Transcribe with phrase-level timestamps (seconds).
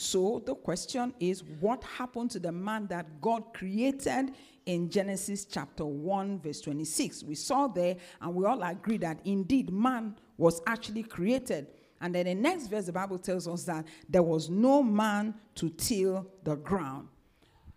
[0.00, 4.30] So the question is what happened to the man that God created
[4.64, 7.24] in Genesis chapter 1, verse 26?
[7.24, 11.66] We saw there, and we all agree that indeed man was actually created.
[12.00, 15.68] And then the next verse, the Bible tells us that there was no man to
[15.70, 17.08] till the ground.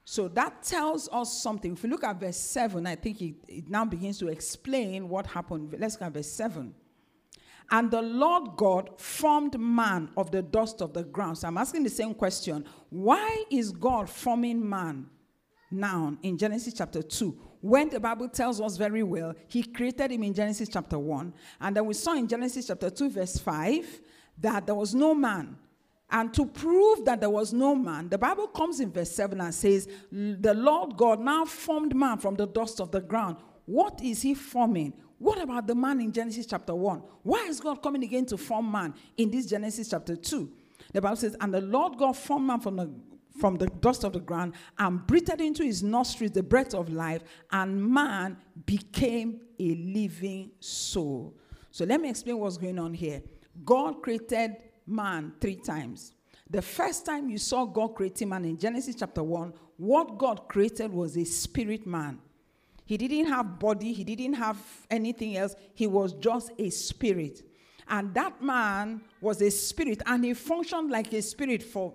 [0.05, 1.73] So that tells us something.
[1.73, 5.25] If you look at verse 7, I think it, it now begins to explain what
[5.25, 5.75] happened.
[5.75, 6.75] Let's look at verse 7.
[7.71, 11.37] And the Lord God formed man of the dust of the ground.
[11.37, 12.65] So I'm asking the same question.
[12.89, 15.07] Why is God forming man
[15.71, 17.37] now in Genesis chapter 2?
[17.61, 21.33] When the Bible tells us very well, he created him in Genesis chapter 1.
[21.61, 24.01] And then we saw in Genesis chapter 2, verse 5,
[24.39, 25.55] that there was no man.
[26.09, 29.53] And to prove that there was no man, the Bible comes in verse 7 and
[29.53, 33.37] says, The Lord God now formed man from the dust of the ground.
[33.65, 34.93] What is he forming?
[35.21, 37.03] What about the man in Genesis chapter 1?
[37.21, 40.51] Why is God coming again to form man in this Genesis chapter 2?
[40.93, 42.91] The Bible says, And the Lord God formed man from the
[43.39, 47.21] from the dust of the ground and breathed into his nostrils the breath of life,
[47.51, 51.35] and man became a living soul.
[51.69, 53.21] So let me explain what's going on here.
[53.63, 56.13] God created man three times.
[56.49, 60.91] The first time you saw God creating man in Genesis chapter 1, what God created
[60.91, 62.19] was a spirit man.
[62.91, 64.57] He didn't have body, he didn't have
[64.89, 65.55] anything else.
[65.73, 67.41] He was just a spirit.
[67.87, 71.93] And that man was a spirit, and he functioned like a spirit for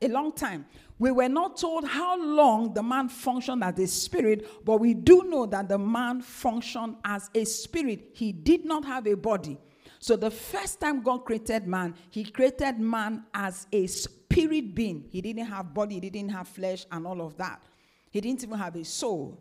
[0.00, 0.64] a long time.
[0.98, 5.24] We were not told how long the man functioned as a spirit, but we do
[5.24, 8.08] know that the man functioned as a spirit.
[8.14, 9.58] He did not have a body.
[9.98, 15.04] So the first time God created man, he created man as a spirit being.
[15.10, 17.62] He didn't have body, he didn't have flesh and all of that.
[18.10, 19.38] He didn't even have a soul.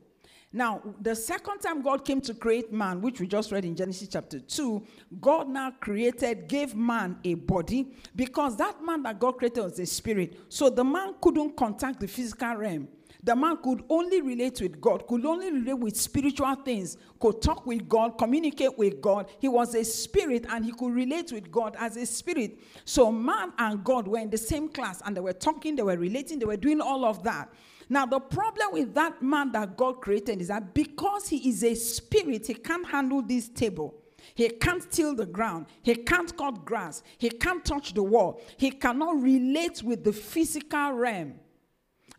[0.51, 4.07] Now, the second time God came to create man, which we just read in Genesis
[4.07, 4.83] chapter 2,
[5.21, 9.85] God now created, gave man a body because that man that God created was a
[9.85, 10.39] spirit.
[10.49, 12.87] So the man couldn't contact the physical realm.
[13.21, 17.65] The man could only relate with God, could only relate with spiritual things, could talk
[17.65, 19.29] with God, communicate with God.
[19.39, 22.59] He was a spirit and he could relate with God as a spirit.
[22.85, 25.97] So man and God were in the same class and they were talking, they were
[25.97, 27.49] relating, they were doing all of that.
[27.89, 31.73] Now, the problem with that man that God created is that because he is a
[31.73, 33.95] spirit, he can't handle this table.
[34.35, 35.65] He can't till the ground.
[35.81, 37.01] He can't cut grass.
[37.17, 38.41] He can't touch the wall.
[38.57, 41.35] He cannot relate with the physical realm.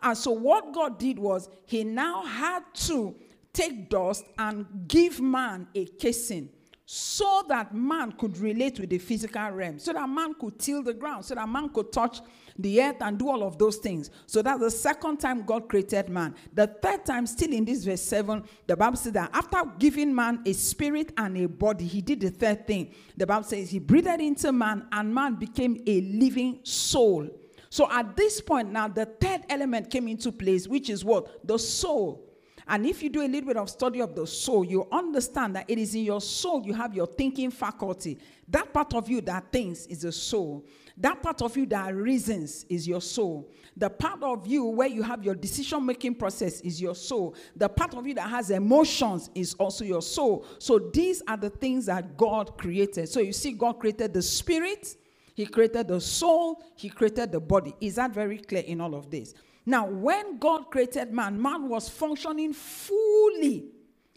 [0.02, 3.14] And so, what God did was, He now had to
[3.52, 6.48] take dust and give man a casing
[6.92, 10.92] so that man could relate with the physical realm, so that man could till the
[10.92, 12.20] ground, so that man could touch
[12.60, 14.10] the earth and do all of those things.
[14.26, 16.34] So that's the second time God created man.
[16.52, 20.42] The third time, still in this verse 7, the Bible says that after giving man
[20.46, 22.94] a spirit and a body, he did the third thing.
[23.16, 27.28] The Bible says he breathed into man, and man became a living soul.
[27.68, 31.46] So at this point, now the third element came into place, which is what?
[31.46, 32.26] The soul.
[32.70, 35.68] And if you do a little bit of study of the soul, you understand that
[35.68, 38.18] it is in your soul you have your thinking faculty.
[38.46, 40.64] That part of you that thinks is the soul.
[41.00, 43.50] That part of you that reasons is your soul.
[43.74, 47.34] The part of you where you have your decision making process is your soul.
[47.56, 50.44] The part of you that has emotions is also your soul.
[50.58, 53.08] So these are the things that God created.
[53.08, 54.94] So you see, God created the spirit,
[55.34, 57.74] He created the soul, He created the body.
[57.80, 59.32] Is that very clear in all of this?
[59.64, 63.68] Now, when God created man, man was functioning fully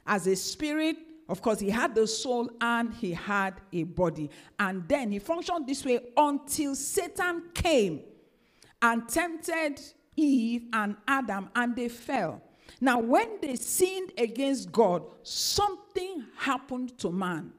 [0.06, 0.98] as a spirit.
[1.30, 4.30] Of course, he had the soul and he had a body.
[4.60, 8.02] And then he functioned this way until Satan came
[8.82, 9.80] and tempted
[10.16, 12.42] Eve and Adam, and they fell.
[12.80, 17.52] Now, when they sinned against God, something happened to man.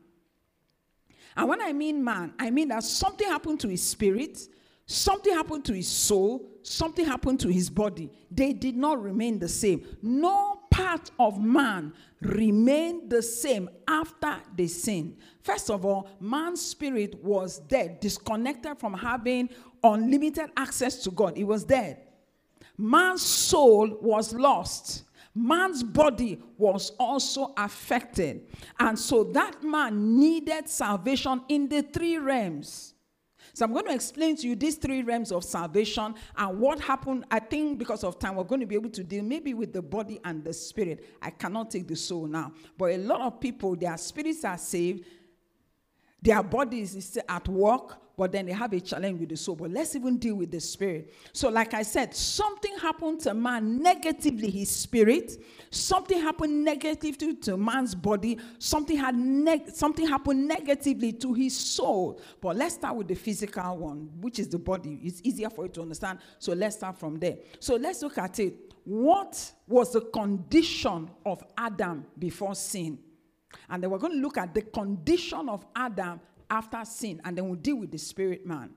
[1.36, 4.38] And when I mean man, I mean that something happened to his spirit,
[4.86, 8.10] Something happened to his soul, something happened to his body.
[8.30, 9.84] They did not remain the same.
[10.02, 15.16] No part of man remained the same after the sin.
[15.40, 19.50] First of all, man's spirit was dead, disconnected from having
[19.84, 21.38] unlimited access to God.
[21.38, 21.98] It was dead.
[22.76, 25.04] Man's soul was lost.
[25.32, 28.48] Man's body was also affected.
[28.80, 32.93] And so that man needed salvation in the three realms
[33.54, 37.24] So I'm going to explain to you these three realms of salvation and what happened.
[37.30, 39.80] I think because of time, we're going to be able to deal maybe with the
[39.80, 41.08] body and the spirit.
[41.22, 42.52] I cannot take the soul now.
[42.76, 45.06] But a lot of people, their spirits are saved,
[46.24, 49.56] their bodies is still at work, but then they have a challenge with the soul.
[49.56, 51.12] But let's even deal with the spirit.
[51.34, 55.44] So, like I said, something happened to man negatively, his spirit.
[55.70, 58.38] Something happened negatively to man's body.
[58.58, 62.20] Something had neg- something happened negatively to his soul.
[62.40, 65.00] But let's start with the physical one, which is the body.
[65.02, 66.20] It's easier for you to understand.
[66.38, 67.36] So let's start from there.
[67.60, 68.72] So let's look at it.
[68.84, 72.98] What was the condition of Adam before sin?
[73.68, 76.20] And then we're going to look at the condition of Adam
[76.50, 78.70] after sin, and then we'll deal with the spirit man.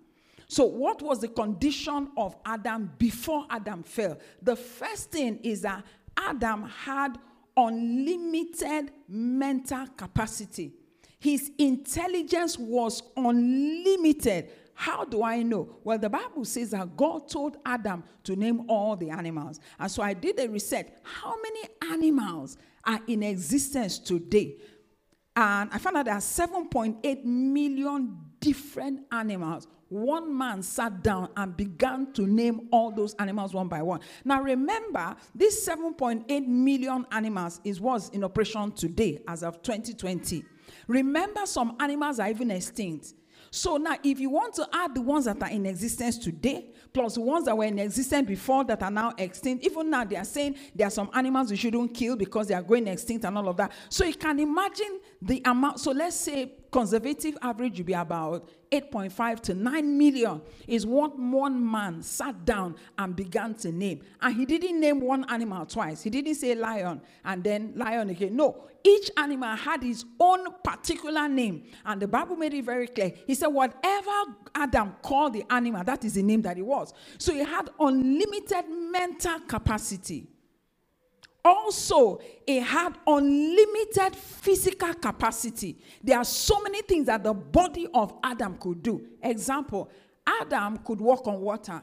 [0.47, 4.17] So, what was the condition of Adam before Adam fell?
[4.41, 5.83] The first thing is that
[6.15, 7.17] Adam had
[7.55, 10.73] unlimited mental capacity.
[11.19, 14.51] His intelligence was unlimited.
[14.73, 15.75] How do I know?
[15.83, 19.59] Well, the Bible says that God told Adam to name all the animals.
[19.79, 20.87] And so I did a research.
[21.01, 22.57] How many animals
[22.87, 24.55] are in existence today?
[25.35, 29.67] And I found out there are 7.8 million different animals.
[29.89, 34.01] One man sat down and began to name all those animals one by one.
[34.25, 40.43] Now remember, this 7.8 million animals is what's in operation today as of 2020.
[40.87, 43.13] Remember, some animals are even extinct.
[43.51, 47.15] So now, if you want to add the ones that are in existence today, plus
[47.15, 50.25] the ones that were in existence before that are now extinct, even now they are
[50.25, 53.47] saying there are some animals you shouldn't kill because they are going extinct and all
[53.49, 53.71] of that.
[53.89, 55.79] So you can imagine the amount.
[55.79, 61.71] So let's say conservative average would be about 8.5 to 9 million is what one
[61.71, 64.01] man sat down and began to name.
[64.21, 66.03] And he didn't name one animal twice.
[66.03, 68.35] He didn't say lion and then lion again.
[68.35, 71.63] No, each animal had his own particular name.
[71.85, 73.11] And the Bible made it very clear.
[73.25, 74.11] He said, whatever
[74.55, 76.93] Adam called the animal, that is the name that it was.
[77.17, 80.27] So he had unlimited mental capacity.
[81.43, 85.77] Also, he had unlimited physical capacity.
[86.03, 89.05] There are so many things that the body of Adam could do.
[89.21, 89.89] Example,
[90.25, 91.81] Adam could walk on water.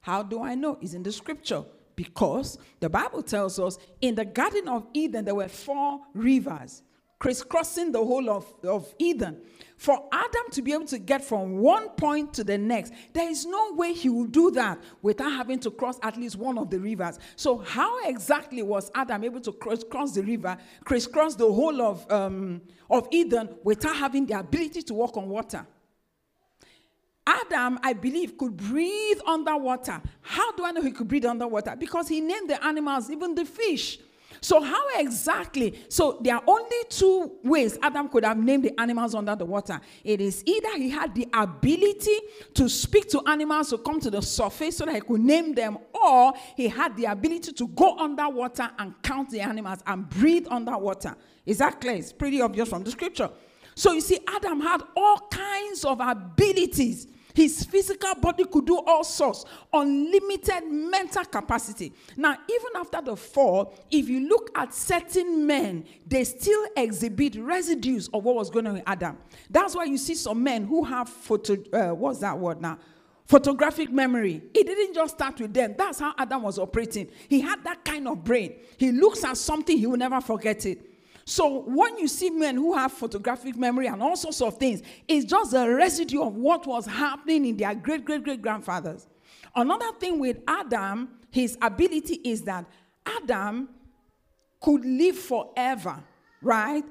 [0.00, 0.78] How do I know?
[0.80, 1.64] It's in the scripture.
[2.02, 6.82] Because the Bible tells us in the Garden of Eden, there were four rivers
[7.18, 9.42] crisscrossing the whole of, of Eden.
[9.76, 13.44] For Adam to be able to get from one point to the next, there is
[13.44, 16.80] no way he will do that without having to cross at least one of the
[16.80, 17.18] rivers.
[17.36, 22.62] So, how exactly was Adam able to cross, the river, crisscross the whole of, um,
[22.88, 25.66] of Eden without having the ability to walk on water?
[27.26, 30.00] Adam, I believe, could breathe underwater.
[30.20, 31.76] How do I know he could breathe underwater?
[31.78, 33.98] Because he named the animals, even the fish.
[34.40, 35.78] So, how exactly?
[35.88, 39.80] So, there are only two ways Adam could have named the animals under the water.
[40.02, 42.16] It is either he had the ability
[42.54, 45.76] to speak to animals to come to the surface so that he could name them,
[45.92, 51.14] or he had the ability to go underwater and count the animals and breathe underwater.
[51.44, 51.96] Is that clear?
[51.96, 53.30] It's pretty obvious from the scripture.
[53.74, 59.04] So, you see, Adam had all kinds of abilities his physical body could do all
[59.04, 61.92] sorts, unlimited mental capacity.
[62.16, 68.08] Now, even after the fall, if you look at certain men, they still exhibit residues
[68.08, 69.18] of what was going on with Adam.
[69.48, 72.78] That's why you see some men who have photo, uh, what's that word now?
[73.26, 74.42] Photographic memory.
[74.52, 75.76] It didn't just start with them.
[75.78, 77.08] That's how Adam was operating.
[77.28, 78.54] He had that kind of brain.
[78.76, 80.89] He looks at something, he will never forget it.
[81.30, 85.24] So when you see men who have photographic memory and all sorts of things, it's
[85.24, 89.06] just a residue of what was happening in their great great great grandfathers.
[89.54, 92.64] Another thing with Adam, his ability is that
[93.06, 93.68] Adam
[94.60, 96.02] could live forever,
[96.42, 96.82] right?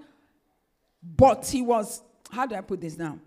[1.03, 3.19] But he was, how do I put this now?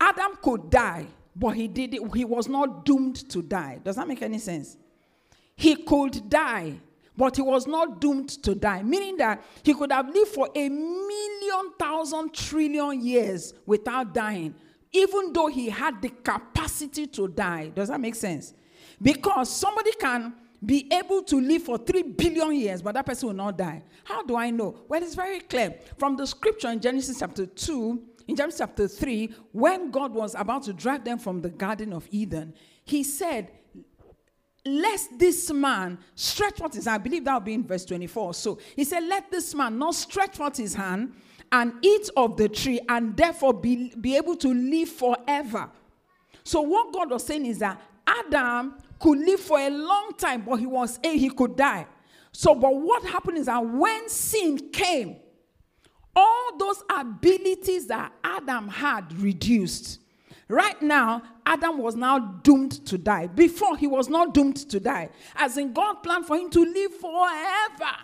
[0.00, 1.06] Adam could die,
[1.36, 3.78] but he did it, he was not doomed to die.
[3.84, 4.76] Does that make any sense?
[5.54, 6.80] He could die,
[7.16, 10.68] but he was not doomed to die, meaning that he could have lived for a
[10.68, 14.54] million thousand trillion years without dying,
[14.92, 17.68] even though he had the capacity to die.
[17.68, 18.54] Does that make sense?
[19.00, 23.34] Because somebody can be able to live for three billion years, but that person will
[23.34, 23.82] not die.
[24.04, 24.76] How do I know?
[24.88, 25.74] Well, it's very clear.
[25.98, 30.62] From the scripture in Genesis chapter 2, in Genesis chapter 3, when God was about
[30.64, 32.54] to drive them from the Garden of Eden,
[32.84, 33.50] he said,
[34.64, 36.94] lest this man stretch his hand.
[36.94, 38.34] I believe that will be in verse 24.
[38.34, 41.14] So he said, Let this man not stretch forth his hand
[41.50, 45.70] and eat of the tree and therefore be, be able to live forever.
[46.44, 50.56] So what God was saying is that Adam could live for a long time, but
[50.56, 51.86] he was a he could die.
[52.32, 55.16] So, but what happened is that when sin came,
[56.16, 60.00] all those abilities that Adam had reduced.
[60.52, 63.26] Right now, Adam was now doomed to die.
[63.26, 65.10] Before, he was not doomed to die.
[65.34, 67.96] As in, God planned for him to live forever.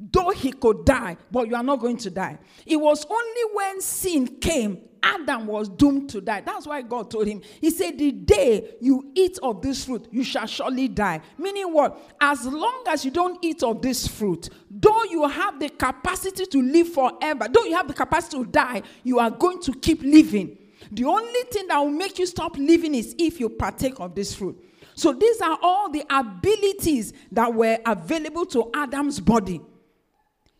[0.00, 2.38] Though he could die, but you are not going to die.
[2.64, 6.40] It was only when sin came, Adam was doomed to die.
[6.40, 10.22] That's why God told him, He said, The day you eat of this fruit, you
[10.22, 11.20] shall surely die.
[11.36, 12.00] Meaning what?
[12.20, 16.62] As long as you don't eat of this fruit, though you have the capacity to
[16.62, 20.56] live forever, though you have the capacity to die, you are going to keep living.
[20.90, 24.34] The only thing that will make you stop living is if you partake of this
[24.34, 24.62] fruit.
[24.94, 29.60] So these are all the abilities that were available to Adam's body.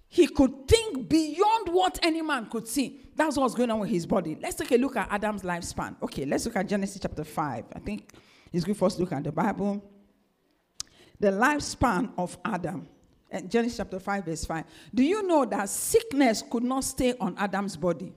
[0.09, 3.01] He could think beyond what any man could see.
[3.15, 4.39] That's what's going on with his body.
[4.41, 5.97] Let's take a look at Adam's lifespan.
[6.03, 7.65] Okay, let's look at Genesis chapter 5.
[7.75, 8.13] I think
[8.53, 9.85] it's good for us to look at the Bible.
[11.21, 12.89] The lifespan of Adam.
[13.31, 14.65] Eh, Genesis chapter 5, verse 5.
[14.95, 18.15] Do you know that sickness could not stay on Adam's body?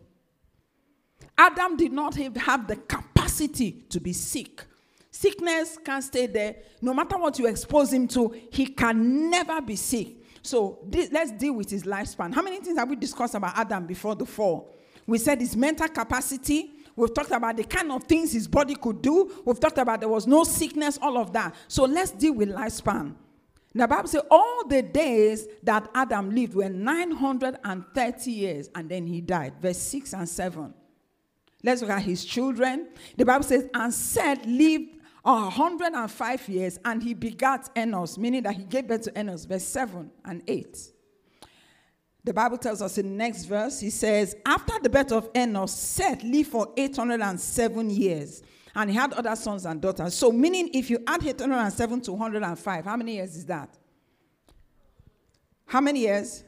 [1.42, 4.64] Adam did not have the capacity to be sick.
[5.10, 6.58] Sickness can't stay there.
[6.84, 10.18] No matter what you expose him to, he can never be sick.
[10.44, 12.32] So this, let's deal with his lifespan.
[12.32, 14.72] How many things have we discussed about Adam before the fall?
[15.08, 16.74] We said his mental capacity.
[16.96, 19.42] We've talked about the kind of things his body could do.
[19.44, 21.56] We've talked about there was no sickness, all of that.
[21.68, 23.16] So let's deal with lifespan.
[23.74, 29.22] The Bible says all the days that Adam lived were 930 years and then he
[29.22, 29.54] died.
[29.60, 30.74] Verse 6 and 7.
[31.64, 32.90] Let's look at his children.
[33.18, 38.64] The Bible says, and Seth lived 105 years and he begat Enos, meaning that he
[38.64, 40.78] gave birth to Enos, verse 7 and 8.
[42.24, 45.74] The Bible tells us in the next verse, he says, After the birth of Enos,
[45.74, 48.44] Seth lived for 807 years.
[48.76, 50.14] And he had other sons and daughters.
[50.14, 53.78] So, meaning if you add 807 to 105, how many years is that?
[55.66, 56.44] How many years?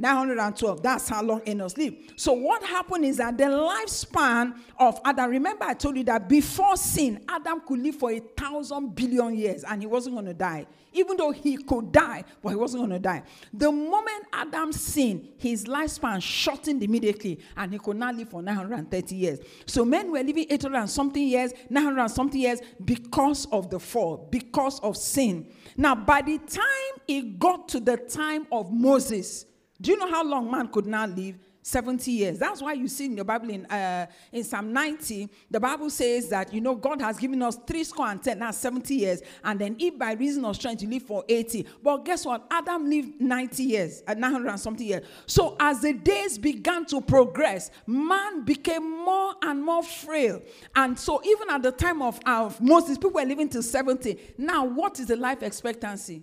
[0.00, 0.82] 912.
[0.82, 2.14] That's how long Enos lived.
[2.16, 6.76] So, what happened is that the lifespan of Adam, remember, I told you that before
[6.76, 10.66] sin, Adam could live for a thousand billion years and he wasn't going to die.
[10.92, 13.22] Even though he could die, but he wasn't going to die.
[13.52, 19.14] The moment Adam sinned, his lifespan shortened immediately and he could not live for 930
[19.14, 19.38] years.
[19.66, 23.78] So, men were living 800 and something years, 900 and something years because of the
[23.78, 25.46] fall, because of sin.
[25.76, 29.44] Now, by the time it got to the time of Moses,
[29.80, 31.38] do you know how long man could now live?
[31.62, 32.38] 70 years.
[32.38, 36.28] That's why you see in your Bible in, uh, in Psalm 90, the Bible says
[36.30, 39.20] that, you know, God has given us three score and ten, that's 70 years.
[39.44, 41.66] And then if by reason of strength you live for 80.
[41.82, 42.46] But guess what?
[42.50, 45.06] Adam lived 90 years, uh, 900 and something years.
[45.26, 50.42] So as the days began to progress, man became more and more frail.
[50.74, 54.18] And so even at the time of, of Moses, people were living till 70.
[54.38, 56.22] Now, what is the life expectancy?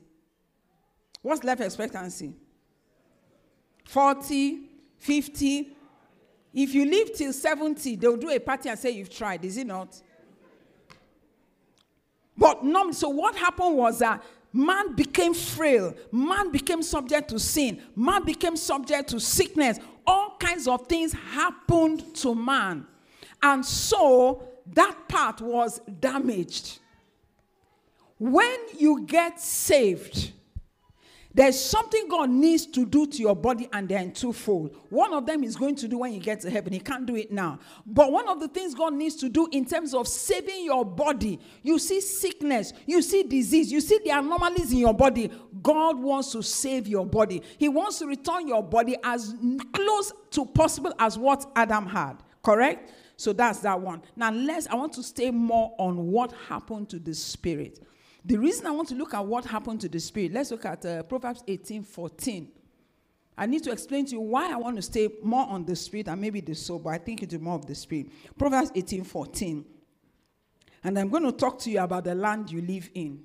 [1.22, 2.34] What's life expectancy?
[3.88, 4.60] 40,
[4.98, 5.70] 50.
[6.54, 9.68] If you live till 70, they'll do a party and say you've tried, is it
[9.68, 10.02] not?
[12.38, 17.82] But no, so what happened was that man became frail, man became subject to sin,
[17.96, 19.80] man became subject to sickness.
[20.06, 22.86] All kinds of things happened to man.
[23.42, 26.80] And so that part was damaged.
[28.20, 30.32] When you get saved,
[31.38, 34.76] there's something God needs to do to your body, and they're in twofold.
[34.90, 36.74] One of them is going to do when you get to heaven.
[36.74, 37.60] He can't do it now.
[37.86, 41.40] But one of the things God needs to do in terms of saving your body,
[41.62, 45.30] you see sickness, you see disease, you see the anomalies in your body.
[45.62, 47.44] God wants to save your body.
[47.60, 49.36] He wants to return your body as
[49.74, 52.16] close to possible as what Adam had.
[52.42, 52.92] Correct?
[53.16, 54.02] So that's that one.
[54.16, 57.86] Now, let's, I want to stay more on what happened to the spirit.
[58.28, 60.86] The reason I want to look at what happened to the spirit, let's look at
[60.86, 62.50] uh, Proverbs 18 14.
[63.38, 66.10] I need to explain to you why I want to stay more on the spirit
[66.10, 68.08] and maybe the soul, but I think it's more of the spirit.
[68.38, 69.64] Proverbs 18 14.
[70.84, 73.24] And I'm going to talk to you about the land you live in.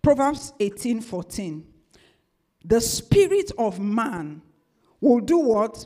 [0.00, 1.66] Proverbs 18 14.
[2.64, 4.40] The spirit of man
[5.02, 5.84] will do what?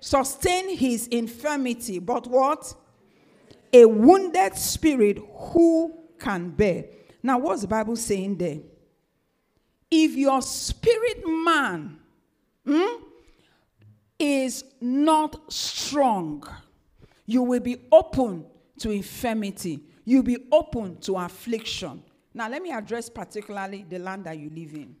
[0.00, 2.74] Sustain his infirmity, but what?
[3.72, 6.84] A wounded spirit who can bear.
[7.22, 8.58] Now, what's the Bible saying there?
[9.90, 11.98] If your spirit man
[12.64, 13.02] hmm,
[14.18, 16.44] is not strong,
[17.26, 18.46] you will be open
[18.78, 19.80] to infirmity.
[20.04, 22.02] You'll be open to affliction.
[22.32, 24.96] Now, let me address particularly the land that you live in.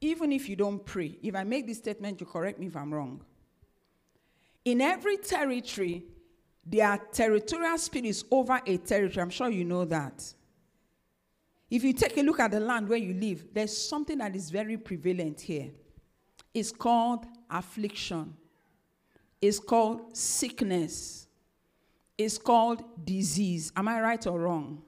[0.00, 2.92] Even if you don't pray, if I make this statement, you correct me if I'm
[2.92, 3.22] wrong.
[4.64, 6.04] In every territory,
[6.66, 9.22] there are territorial spirits over a territory.
[9.22, 10.34] I'm sure you know that.
[11.70, 14.50] If you take a look at the land where you live, there's something that is
[14.50, 15.70] very prevalent here.
[16.52, 18.34] It's called affliction.
[19.40, 21.26] it's called sickness,
[22.16, 23.72] it's called disease.
[23.76, 24.82] Am I right or wrong?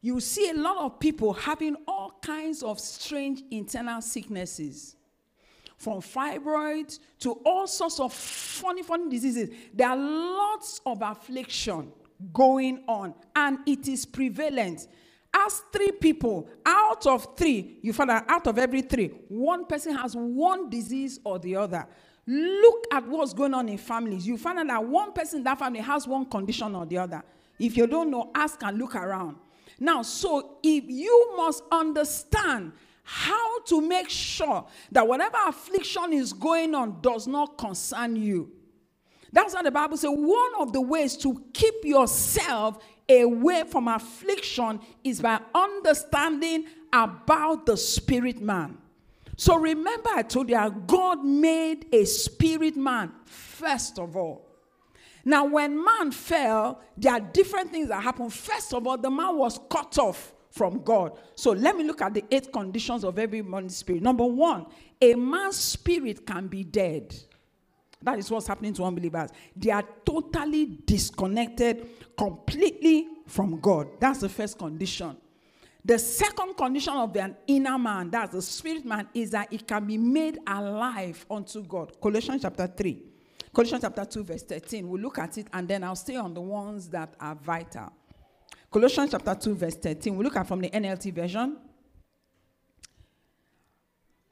[0.00, 4.96] You see a lot of people having all kinds of strange internal sicknesses
[5.80, 9.48] from fibroids to all sorts of funny, funny diseases.
[9.72, 11.90] There are lots of affliction
[12.34, 14.86] going on, and it is prevalent.
[15.32, 19.96] Ask three people out of three, you find that out of every three, one person
[19.96, 21.86] has one disease or the other.
[22.26, 24.26] Look at what's going on in families.
[24.26, 27.22] You find out that one person in that family has one condition or the other.
[27.58, 29.36] If you don't know, ask and look around.
[29.78, 32.72] Now, so if you must understand
[33.12, 38.52] how to make sure that whatever affliction is going on does not concern you.
[39.32, 40.10] That's what the Bible says.
[40.12, 47.76] One of the ways to keep yourself away from affliction is by understanding about the
[47.76, 48.78] spirit man.
[49.36, 54.46] So remember, I told you God made a spirit man first of all.
[55.24, 58.30] Now, when man fell, there are different things that happen.
[58.30, 61.18] First of all, the man was cut off from God.
[61.34, 64.02] So let me look at the eight conditions of every man's spirit.
[64.02, 64.66] Number one,
[65.00, 67.14] a man's spirit can be dead.
[68.02, 69.30] That is what's happening to unbelievers.
[69.54, 73.88] They are totally disconnected completely from God.
[74.00, 75.16] That's the first condition.
[75.84, 79.86] The second condition of an inner man, that's the spirit man, is that it can
[79.86, 81.98] be made alive unto God.
[82.00, 83.02] Colossians chapter 3.
[83.52, 84.88] Colossians chapter 2, verse 13.
[84.88, 87.92] We'll look at it and then I'll stay on the ones that are vital.
[88.70, 90.14] Colossians chapter 2, verse 13.
[90.14, 91.56] We'll look at from the NLT version.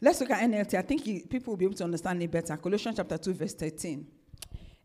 [0.00, 0.74] Let's look at NLT.
[0.78, 2.56] I think he, people will be able to understand it better.
[2.56, 4.06] Colossians chapter 2, verse 13.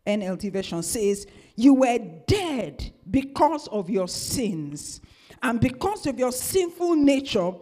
[0.04, 5.00] NLT version says, You were dead because of your sins,
[5.42, 7.52] and because of your sinful nature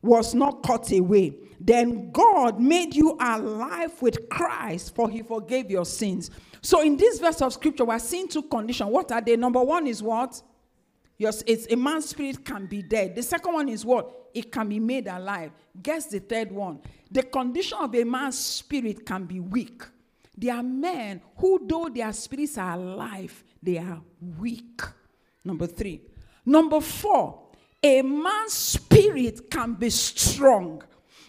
[0.00, 1.34] was not cut away.
[1.60, 6.30] Then God made you alive with Christ, for he forgave your sins.
[6.60, 8.90] So, in this verse of scripture, we're seeing two conditions.
[8.90, 9.36] What are they?
[9.36, 10.40] Number one is what?
[11.18, 13.14] Your, it's a man's spirit can be dead.
[13.14, 14.30] The second one is what?
[14.34, 15.52] It can be made alive.
[15.80, 16.80] Guess the third one.
[17.10, 19.82] The condition of a man's spirit can be weak.
[20.36, 24.00] There are men who, though their spirits are alive, they are
[24.38, 24.80] weak.
[25.44, 26.00] Number three.
[26.44, 27.50] Number four,
[27.82, 30.82] a man's spirit can be strong.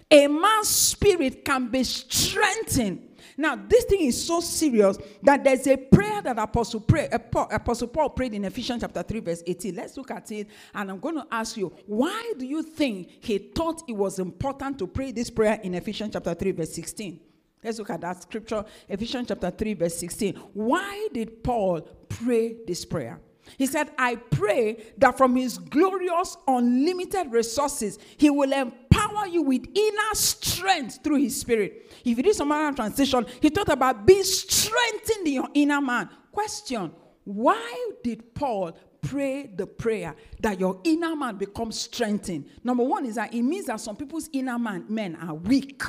[0.10, 3.10] A man's spirit can be strengthened.
[3.38, 7.88] Now, this thing is so serious that there's a prayer that Apostle, pray, uh, Apostle
[7.88, 9.76] Paul prayed in Ephesians chapter 3, verse 18.
[9.76, 10.48] Let's look at it.
[10.74, 14.80] And I'm going to ask you, why do you think he thought it was important
[14.80, 17.19] to pray this prayer in Ephesians chapter 3, verse 16?
[17.63, 20.36] Let's look at that scripture, Ephesians chapter 3, verse 16.
[20.54, 23.19] Why did Paul pray this prayer?
[23.58, 29.65] He said, I pray that from his glorious, unlimited resources, he will empower you with
[29.73, 31.91] inner strength through his spirit.
[32.03, 36.10] If you read some other translation, he talked about being strengthened in your inner man.
[36.32, 36.91] Question
[37.23, 42.49] Why did Paul pray the prayer that your inner man becomes strengthened?
[42.63, 45.84] Number one is that it means that some people's inner man, men are weak.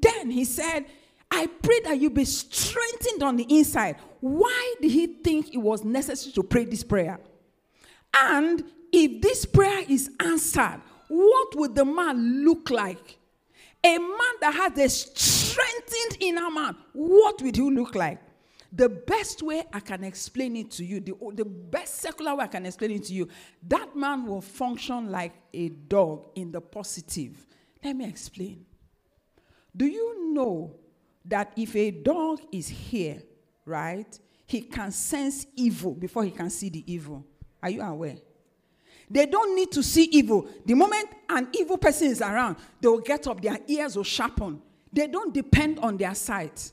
[0.00, 0.86] Then he said,
[1.30, 3.96] I pray that you be strengthened on the inside.
[4.20, 7.20] Why did he think it was necessary to pray this prayer?
[8.14, 13.18] And if this prayer is answered, what would the man look like?
[13.84, 18.18] A man that has a strengthened inner man, what would he look like?
[18.72, 22.48] The best way I can explain it to you, the, the best secular way I
[22.48, 23.28] can explain it to you,
[23.66, 27.46] that man will function like a dog in the positive.
[27.82, 28.66] Let me explain.
[29.74, 30.74] Do you know
[31.28, 33.22] that if a dog is here,
[33.64, 37.24] right, he can sense evil before he can see the evil.
[37.62, 38.16] Are you aware?
[39.10, 40.48] They don't need to see evil.
[40.64, 44.60] The moment an evil person is around, they will get up, their ears will sharpen.
[44.92, 46.72] They don't depend on their sight.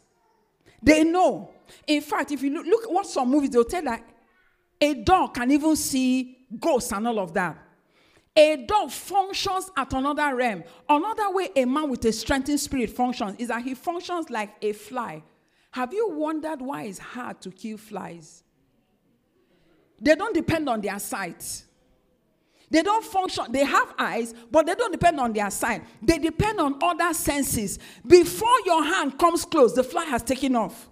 [0.81, 1.51] They know.
[1.87, 4.03] In fact, if you look, look what some movies, they'll tell that
[4.79, 7.57] a dog can even see ghosts and all of that.
[8.37, 10.63] A dog functions at another realm.
[10.89, 14.73] Another way a man with a strengthened spirit functions is that he functions like a
[14.73, 15.23] fly.
[15.71, 18.43] Have you wondered why it's hard to kill flies?
[20.01, 21.63] They don't depend on their sight.
[22.69, 25.83] They don't function, they have eyes, but they don't depend on their sight.
[26.01, 27.79] They depend on other senses.
[28.05, 30.89] Before your hand comes close, the fly has taken off.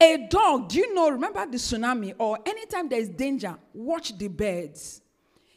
[0.00, 5.02] A dog, do you know, remember the tsunami or anytime there's danger, watch the birds.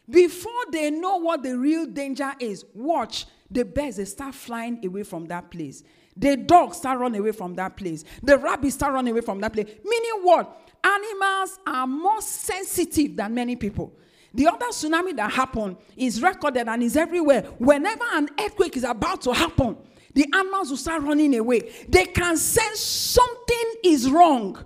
[0.10, 5.04] Before they know what the real danger is, watch the birds they start flying away
[5.04, 5.84] from that place.
[6.16, 8.04] The dogs start running away from that place.
[8.24, 9.68] The rabbits start running away from that place.
[9.84, 10.70] Meaning what?
[10.84, 13.94] Animals are more sensitive than many people.
[14.34, 17.42] The other tsunami that happened is recorded and is everywhere.
[17.58, 19.78] Whenever an earthquake is about to happen,
[20.14, 21.72] The animals will start running away.
[21.88, 24.58] They can sense something is wrong.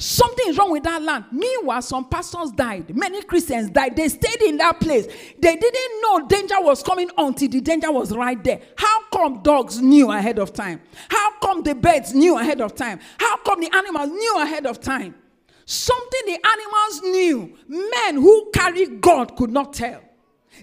[0.00, 1.26] Something is wrong with that land.
[1.30, 2.96] Meanwhile, some pastors died.
[2.96, 3.96] Many Christians died.
[3.96, 5.04] They stayed in that place.
[5.38, 8.62] They didn't know danger was coming until the danger was right there.
[8.78, 10.80] How come dogs knew ahead of time?
[11.10, 12.98] How come the birds knew ahead of time?
[13.18, 15.14] How come the animals knew ahead of time?
[15.66, 20.00] Something the animals knew, men who carry God could not tell.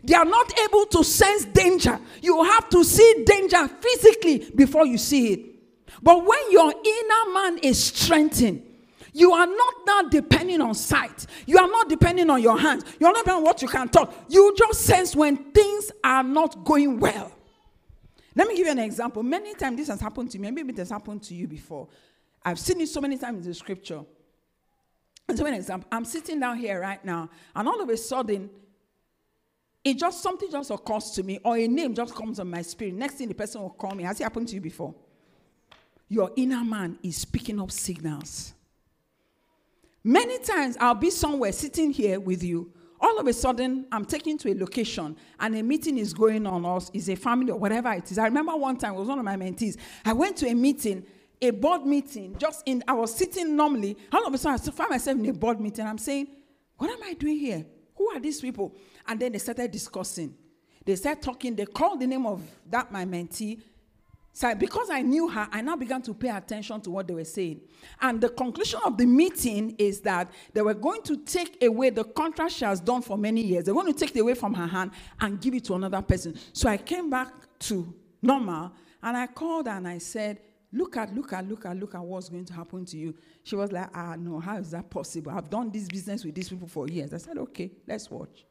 [0.04, 2.00] They are not able to sense danger.
[2.24, 5.40] You have to see danger physically before you see it.
[6.02, 8.64] But when your inner man is strengthened,
[9.18, 11.26] you are not now depending on sight.
[11.48, 12.84] You are not depending on your hands.
[13.00, 14.14] You're not depending on what you can talk.
[14.30, 17.32] You just sense when things are not going well.
[18.36, 19.24] Let me give you an example.
[19.24, 20.52] Many times this has happened to me.
[20.52, 21.88] Maybe it has happened to you before.
[22.46, 24.02] I've seen it so many times in the scripture.
[25.28, 28.52] And so, an example, I'm sitting down here right now, and all of a sudden,
[29.84, 32.94] it just something just occurs to me, or a name just comes on my spirit.
[32.94, 34.04] Next thing, the person will call me.
[34.04, 34.94] Has it happened to you before?
[36.08, 38.54] Your inner man is picking up signals.
[40.08, 42.72] Many times I'll be somewhere sitting here with you.
[43.02, 46.64] All of a sudden, I'm taken to a location and a meeting is going on,
[46.64, 48.18] or is a family or whatever it is.
[48.18, 49.76] I remember one time, it was one of my mentees.
[50.06, 51.06] I went to a meeting,
[51.42, 53.98] a board meeting, just in, I was sitting normally.
[54.14, 55.86] All of a sudden, I find myself in a board meeting.
[55.86, 56.28] I'm saying,
[56.78, 57.66] What am I doing here?
[57.98, 58.78] Who are these people?
[59.06, 60.34] And then they started discussing.
[60.86, 61.54] They started talking.
[61.54, 63.60] They called the name of that my mentee.
[64.38, 67.24] So because I knew her, I now began to pay attention to what they were
[67.24, 67.60] saying.
[68.00, 72.04] And the conclusion of the meeting is that they were going to take away the
[72.04, 73.66] contract she has done for many years.
[73.66, 76.38] They're going to take it away from her hand and give it to another person.
[76.54, 80.38] So I came back to normal and I called her and I said,
[80.72, 83.16] Look at, look at, look at, look at what's going to happen to you.
[83.42, 85.32] She was like, Ah, no, how is that possible?
[85.32, 87.12] I've done this business with these people for years.
[87.12, 88.46] I said, Okay, let's watch.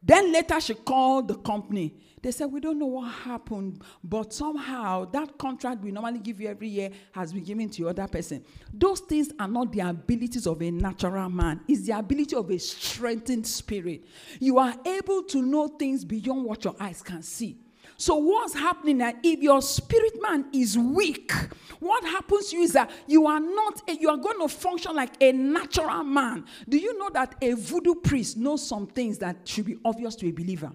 [0.00, 1.94] Then later she called the company.
[2.22, 6.48] They said, We don't know what happened, but somehow that contract we normally give you
[6.48, 8.44] every year has been given to the other person.
[8.72, 12.58] Those things are not the abilities of a natural man, it's the ability of a
[12.58, 14.04] strengthened spirit.
[14.38, 17.58] You are able to know things beyond what your eyes can see.
[17.96, 19.12] So, what's happening now?
[19.22, 21.32] If your spirit man is weak,
[21.80, 25.20] what happens to you is that you are not, you are going to function like
[25.20, 26.44] a natural man.
[26.68, 30.28] Do you know that a voodoo priest knows some things that should be obvious to
[30.28, 30.72] a believer?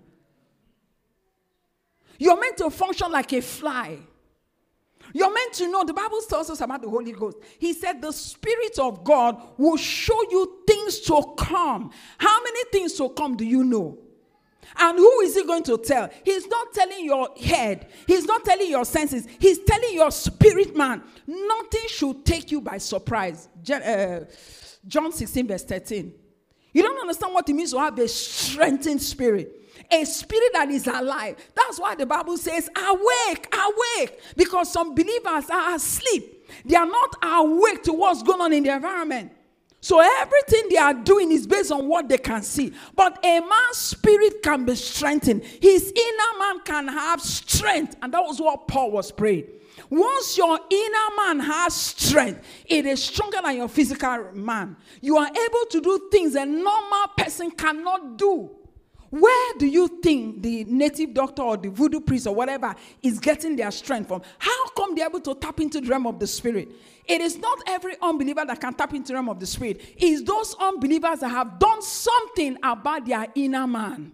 [2.18, 3.98] You're meant to function like a fly.
[5.14, 7.38] You're meant to know, the Bible tells us about the Holy Ghost.
[7.60, 11.92] He said, The Spirit of God will show you things to come.
[12.18, 13.98] How many things to come do you know?
[14.76, 16.10] And who is he going to tell?
[16.24, 21.02] He's not telling your head, he's not telling your senses, he's telling your spirit man.
[21.26, 23.48] Nothing should take you by surprise.
[23.72, 24.26] Uh,
[24.86, 26.14] John 16, verse 13.
[26.74, 29.67] You don't understand what it means to have a strengthened spirit.
[29.90, 31.38] A spirit that is alive.
[31.56, 34.20] That's why the Bible says, awake, awake.
[34.36, 36.50] Because some believers are asleep.
[36.66, 39.32] They are not awake to what's going on in the environment.
[39.80, 42.74] So everything they are doing is based on what they can see.
[42.96, 45.44] But a man's spirit can be strengthened.
[45.44, 47.96] His inner man can have strength.
[48.02, 49.48] And that was what Paul was praying.
[49.90, 54.76] Once your inner man has strength, it is stronger than your physical man.
[55.02, 58.57] You are able to do things a normal person cannot do.
[59.10, 63.56] Where do you think the native doctor or the voodoo priest or whatever is getting
[63.56, 64.22] their strength from?
[64.38, 66.70] How come they're able to tap into the realm of the spirit?
[67.06, 69.82] It is not every unbeliever that can tap into the realm of the spirit.
[69.98, 74.12] It's those unbelievers that have done something about their inner man.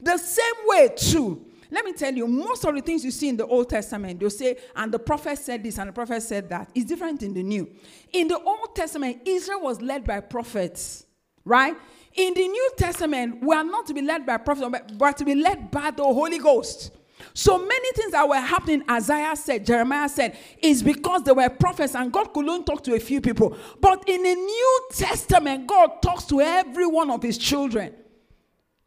[0.00, 1.46] The same way, too.
[1.70, 4.28] Let me tell you, most of the things you see in the Old Testament, they'll
[4.28, 6.68] say, and the prophet said this, and the prophet said that.
[6.74, 7.70] It's different in the New.
[8.12, 11.06] In the Old Testament, Israel was led by prophets,
[11.44, 11.76] right?
[12.14, 15.34] In the New Testament, we are not to be led by prophets, but to be
[15.34, 16.92] led by the Holy Ghost.
[17.34, 21.94] So many things that were happening, Isaiah said, Jeremiah said, is because there were prophets
[21.94, 23.56] and God could only talk to a few people.
[23.80, 27.94] But in the New Testament, God talks to every one of his children.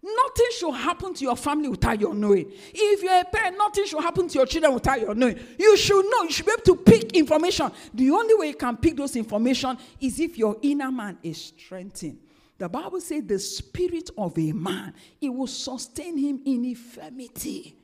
[0.05, 2.51] Nothing should happen to your family without your knowing.
[2.73, 5.39] If you're a parent, nothing should happen to your children without your knowing.
[5.57, 6.23] You should know.
[6.23, 7.71] You should be able to pick information.
[7.93, 12.17] The only way you can pick those information is if your inner man is strengthened.
[12.63, 17.75] The Bible says the spirit of a man, it will sustain him in infirmity.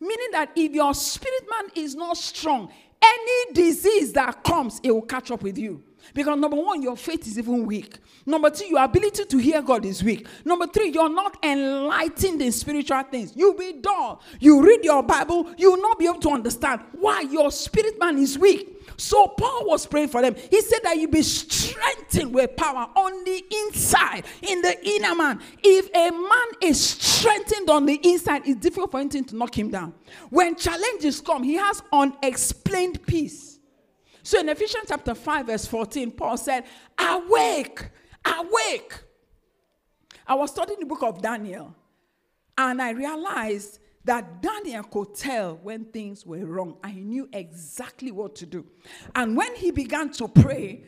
[0.00, 2.72] Meaning that if your spirit man is not strong,
[3.04, 5.82] any disease that comes, it will catch up with you.
[6.14, 7.98] Because number one, your faith is even weak.
[8.24, 10.26] Number two, your ability to hear God is weak.
[10.42, 13.34] Number three, you're not enlightened in spiritual things.
[13.36, 14.22] You'll be dull.
[14.40, 18.16] You read your Bible, you will not be able to understand why your spirit man
[18.16, 18.73] is weak.
[18.96, 20.34] So Paul was praying for them.
[20.50, 25.40] He said that you be strengthened with power on the inside, in the inner man.
[25.62, 29.70] If a man is strengthened on the inside, it's difficult for anything to knock him
[29.70, 29.94] down.
[30.30, 33.58] When challenges come, he has unexplained peace.
[34.22, 36.64] So in Ephesians chapter 5, verse 14, Paul said,
[36.98, 37.90] Awake,
[38.24, 38.94] awake.
[40.26, 41.74] I was studying the book of Daniel,
[42.56, 48.34] and I realized that Daniel could tell when things were wrong he knew exactly what
[48.36, 48.66] to do.
[49.14, 50.84] And when he began to pray,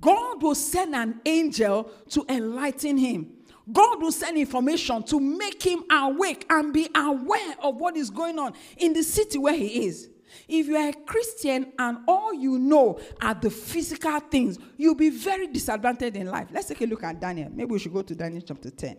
[0.00, 3.32] God will send an angel to enlighten him.
[3.72, 8.38] God will send information to make him awake and be aware of what is going
[8.38, 10.08] on in the city where he is.
[10.48, 15.10] If you are a Christian and all you know are the physical things, you'll be
[15.10, 16.48] very disadvantaged in life.
[16.52, 17.50] Let's take a look at Daniel.
[17.52, 18.96] Maybe we should go to Daniel chapter 10.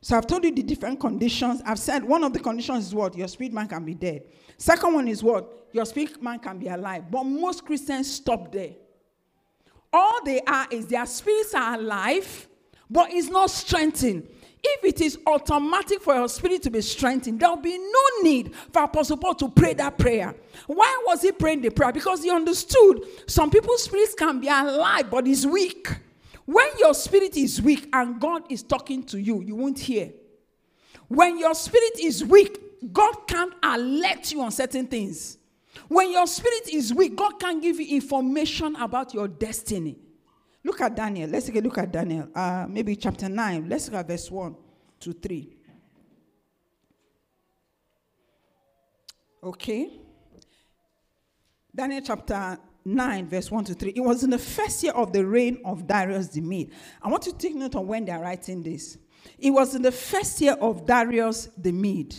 [0.00, 1.60] So I've told you the different conditions.
[1.66, 3.16] I've said one of the conditions is what?
[3.16, 4.22] Your spirit man can be dead.
[4.56, 5.68] Second one is what?
[5.72, 7.10] Your spirit man can be alive.
[7.10, 8.70] But most Christians stop there.
[9.92, 12.48] All they are is their spirits are alive,
[12.90, 14.28] but it's not strengthened.
[14.62, 18.54] If it is automatic for your spirit to be strengthened, there will be no need
[18.72, 20.34] for Apostle Paul to pray that prayer.
[20.66, 21.92] Why was he praying the prayer?
[21.92, 25.88] Because he understood some people's spirits can be alive, but it's weak.
[26.48, 30.10] When your spirit is weak and God is talking to you, you won't hear.
[31.06, 32.58] When your spirit is weak,
[32.90, 35.36] God can't alert you on certain things.
[35.88, 39.98] When your spirit is weak, God can give you information about your destiny.
[40.64, 41.28] Look at Daniel.
[41.28, 42.30] Let's take a look at Daniel.
[42.34, 43.68] Uh, maybe chapter 9.
[43.68, 44.56] Let's look at verse 1
[45.00, 45.56] to 3.
[49.44, 50.00] Okay.
[51.76, 52.58] Daniel chapter
[52.94, 53.92] 9, verse 1 to 3.
[53.94, 56.72] It was in the first year of the reign of Darius the Mede.
[57.02, 58.98] I want you to take note on when they're writing this.
[59.38, 62.14] It was in the first year of Darius the Mede,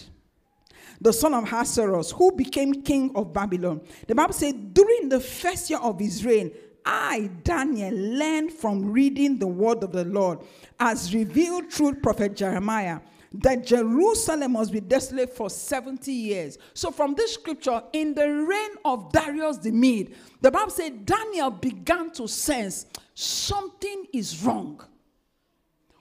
[1.02, 3.82] the son of Ahasuerus, who became king of Babylon.
[4.08, 6.52] The Bible said, during the first year of his reign,
[6.86, 10.40] I, Daniel, learned from reading the word of the Lord
[10.80, 13.00] as revealed through prophet Jeremiah
[13.34, 16.58] that Jerusalem must be desolate for 70 years.
[16.74, 21.52] So, from this scripture, in the reign of Darius the Mede, the Bible said Daniel
[21.52, 24.82] began to sense something is wrong.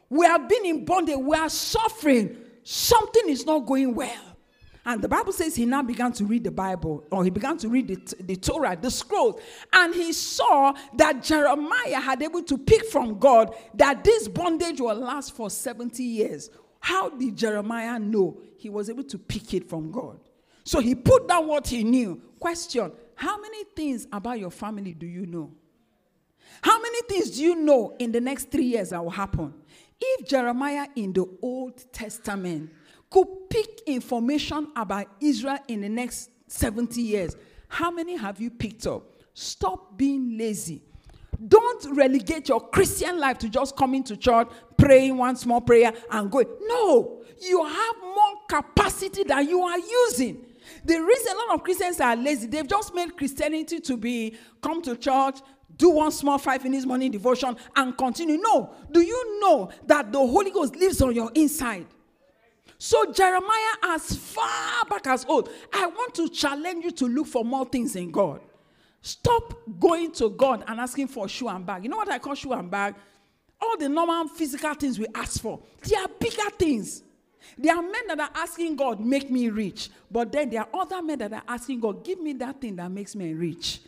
[0.09, 4.29] We have been in bondage, we are suffering, something is not going well.
[4.87, 7.69] And the Bible says he now began to read the Bible, or he began to
[7.69, 9.39] read the, the Torah, the scrolls,
[9.71, 14.95] and he saw that Jeremiah had able to pick from God that this bondage will
[14.95, 16.49] last for 70 years.
[16.81, 20.19] How did Jeremiah know he was able to pick it from God?
[20.65, 22.21] So he put down what he knew.
[22.39, 25.53] Question How many things about your family do you know?
[26.63, 29.55] How many things do you know in the next three years that will happen?
[30.01, 32.71] If Jeremiah in the Old Testament
[33.11, 37.37] could pick information about Israel in the next 70 years,
[37.69, 39.05] how many have you picked up?
[39.35, 40.83] Stop being lazy.
[41.47, 46.31] Don't relegate your Christian life to just coming to church, praying one small prayer, and
[46.31, 46.49] going.
[46.63, 50.47] No, you have more capacity than you are using.
[50.85, 54.81] The reason a lot of Christians are lazy, they've just made Christianity to be come
[54.83, 55.41] to church,
[55.77, 58.39] do one small five minutes morning devotion, and continue.
[58.39, 61.87] No, do you know that the Holy Ghost lives on your inside?
[62.79, 67.45] So Jeremiah, as far back as old, I want to challenge you to look for
[67.45, 68.41] more things in God.
[69.01, 71.83] Stop going to God and asking for shoe and bag.
[71.85, 72.95] You know what I call shoe and bag?
[73.61, 75.61] All the normal physical things we ask for.
[75.83, 77.03] They are bigger things.
[77.57, 79.91] There are men that are asking God, make me rich.
[80.11, 82.91] But then there are other men that are asking God, give me that thing that
[82.91, 83.81] makes me rich.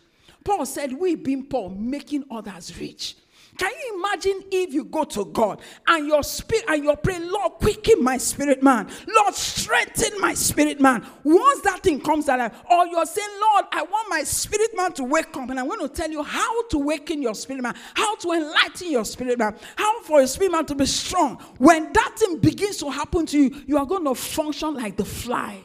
[0.44, 3.16] Paul said, We being poor, making others rich.
[3.60, 7.52] Can you imagine if you go to God and your spirit and you're praying, Lord,
[7.60, 11.06] quicken my spirit man, Lord, strengthen my spirit man.
[11.24, 15.04] Once that thing comes alive, or you're saying, Lord, I want my spirit man to
[15.04, 18.16] wake up, and I'm going to tell you how to waken your spirit man, how
[18.16, 21.36] to enlighten your spirit man, how for your spirit man to be strong.
[21.58, 25.04] When that thing begins to happen to you, you are going to function like the
[25.04, 25.62] fly.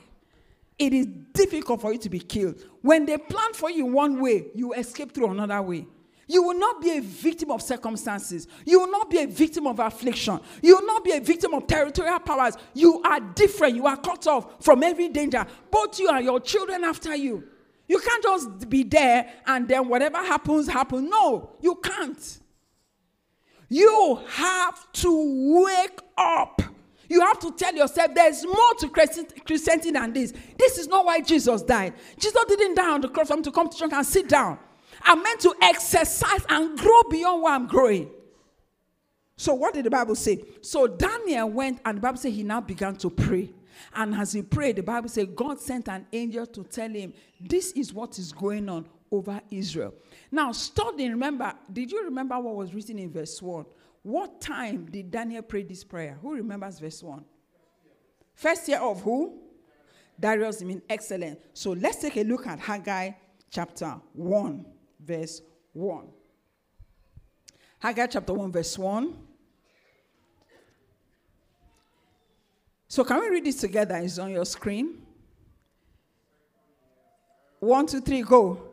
[0.78, 2.62] It is difficult for you to be killed.
[2.82, 5.88] When they plan for you one way, you escape through another way.
[6.28, 8.48] You will not be a victim of circumstances.
[8.66, 10.40] You will not be a victim of affliction.
[10.62, 12.56] You will not be a victim of territorial powers.
[12.74, 13.76] You are different.
[13.76, 15.46] You are cut off from every danger.
[15.70, 17.44] Both you and your children after you.
[17.88, 21.10] You can't just be there and then whatever happens, happen.
[21.10, 22.40] No, you can't.
[23.70, 26.62] You have to wake up.
[27.08, 30.34] You have to tell yourself there's more to Christianity than this.
[30.58, 31.94] This is not why Jesus died.
[32.18, 34.58] Jesus didn't die on the cross for him to come to church and sit down.
[35.06, 38.10] I'm meant to exercise and grow beyond where I'm growing.
[39.38, 40.44] So, what did the Bible say?
[40.62, 43.52] So, Daniel went, and the Bible said he now began to pray.
[43.94, 47.72] And as he prayed, the Bible said God sent an angel to tell him, This
[47.74, 49.94] is what is going on over Israel.
[50.32, 53.66] Now, studying, remember, did you remember what was written in verse 1?
[54.04, 56.18] What time did Daniel pray this prayer?
[56.22, 57.24] Who remembers verse 1?
[58.36, 59.40] First year of who?
[60.20, 61.40] Darius, I mean, excellent.
[61.54, 63.12] So let's take a look at Haggai
[63.50, 64.66] chapter 1,
[65.06, 65.42] verse
[65.74, 66.08] 1.
[67.80, 69.14] Haggai chapter 1, verse 1.
[72.88, 73.96] So, can we read this together?
[73.98, 75.02] It's on your screen.
[77.60, 78.70] One, two, three, go.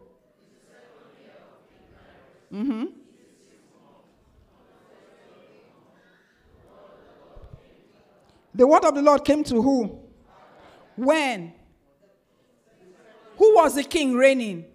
[2.53, 2.85] Mm-hmm.
[8.55, 9.99] The word of the Lord came to who?
[10.97, 11.55] When?
[13.39, 14.67] Who was the king reigning?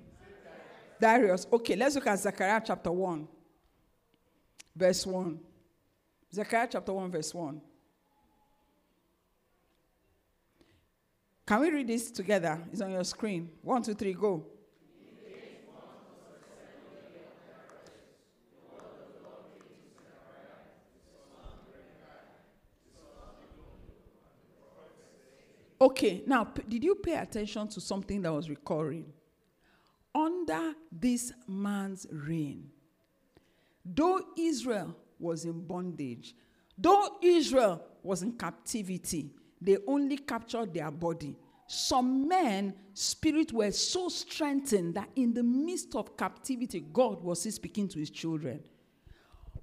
[1.00, 1.48] Darius.
[1.52, 3.28] Okay, let's look at Zechariah chapter 1,
[4.76, 5.40] verse 1.
[6.34, 7.62] Zechariah chapter 1, verse 1.
[11.46, 12.62] Can we read this together?
[12.72, 13.50] It's on your screen.
[13.62, 14.46] One, two, three, go.
[25.80, 29.14] Okay, now, did you pay attention to something that was recurring?
[30.18, 32.72] Under this man's reign,
[33.86, 36.36] though Israel was in bondage,
[36.76, 39.30] though Israel was in captivity,
[39.62, 41.36] they only captured their body.
[41.68, 47.52] Some men, spirit were so strengthened that in the midst of captivity, God was still
[47.52, 48.62] speaking to his children.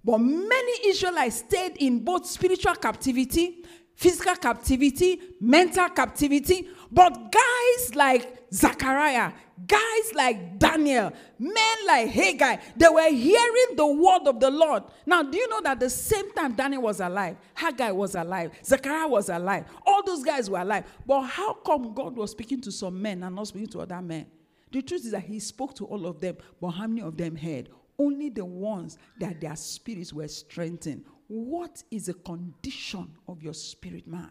[0.04, 3.64] But many Israelites stayed in both spiritual captivity,
[3.94, 6.68] physical captivity, mental captivity.
[6.92, 9.32] But guys like Zechariah,
[9.66, 14.84] guys like Daniel, men like Haggai, they were hearing the word of the Lord.
[15.06, 19.08] Now, do you know that the same time Daniel was alive, Haggai was alive, Zechariah
[19.08, 20.84] was alive, all those guys were alive.
[21.06, 24.26] But how come God was speaking to some men and not speaking to other men?
[24.72, 27.36] The truth is that He spoke to all of them, but how many of them
[27.36, 27.68] heard?
[27.98, 31.04] Only the ones that their spirits were strengthened.
[31.28, 34.30] What is the condition of your spirit man?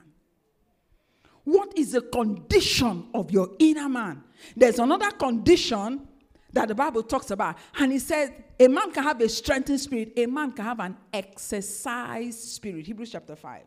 [1.44, 4.24] What is the condition of your inner man?
[4.56, 6.08] There's another condition
[6.54, 10.14] that the Bible talks about, and he says a man can have a strengthened spirit,
[10.16, 12.86] a man can have an exercised spirit.
[12.86, 13.64] Hebrews chapter 5.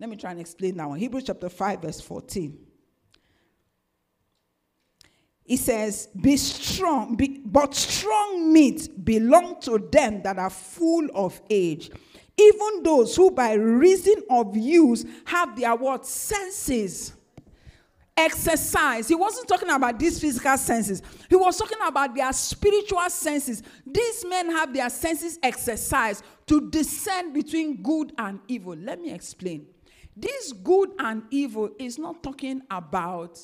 [0.00, 0.98] Let me try and explain that one.
[0.98, 2.58] Hebrews chapter 5, verse 14.
[5.44, 11.40] He says, Be strong, be, but strong meat belong to them that are full of
[11.50, 11.90] age
[12.36, 16.06] even those who by reason of use have their what?
[16.06, 17.12] Senses.
[18.16, 19.08] Exercise.
[19.08, 21.02] He wasn't talking about these physical senses.
[21.28, 23.62] He was talking about their spiritual senses.
[23.84, 28.76] These men have their senses exercised to discern between good and evil.
[28.76, 29.66] Let me explain.
[30.16, 33.38] This good and evil is not talking about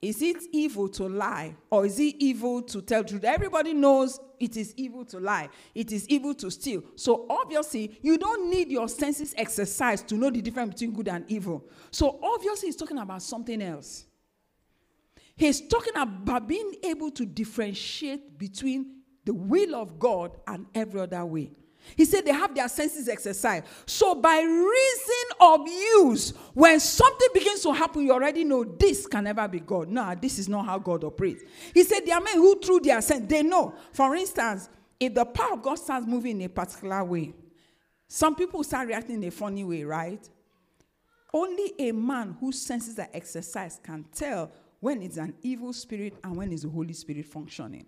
[0.00, 3.24] is it evil to lie or is it evil to tell truth?
[3.24, 5.48] Everybody knows it is evil to lie.
[5.74, 6.82] It is evil to steal.
[6.96, 11.24] So obviously, you don't need your senses exercised to know the difference between good and
[11.30, 11.64] evil.
[11.90, 14.04] So obviously, he's talking about something else.
[15.36, 21.24] He's talking about being able to differentiate between the will of God and every other
[21.24, 21.52] way.
[21.96, 23.64] He said they have their senses exercised.
[23.86, 29.24] So, by reason of use, when something begins to happen, you already know this can
[29.24, 29.88] never be God.
[29.88, 31.44] No, this is not how God operates.
[31.74, 33.74] He said there are men who, through their sense, they know.
[33.92, 34.68] For instance,
[35.00, 37.32] if the power of God starts moving in a particular way,
[38.08, 40.28] some people start reacting in a funny way, right?
[41.32, 46.36] Only a man whose senses are exercised can tell when it's an evil spirit and
[46.36, 47.86] when it's the Holy Spirit functioning.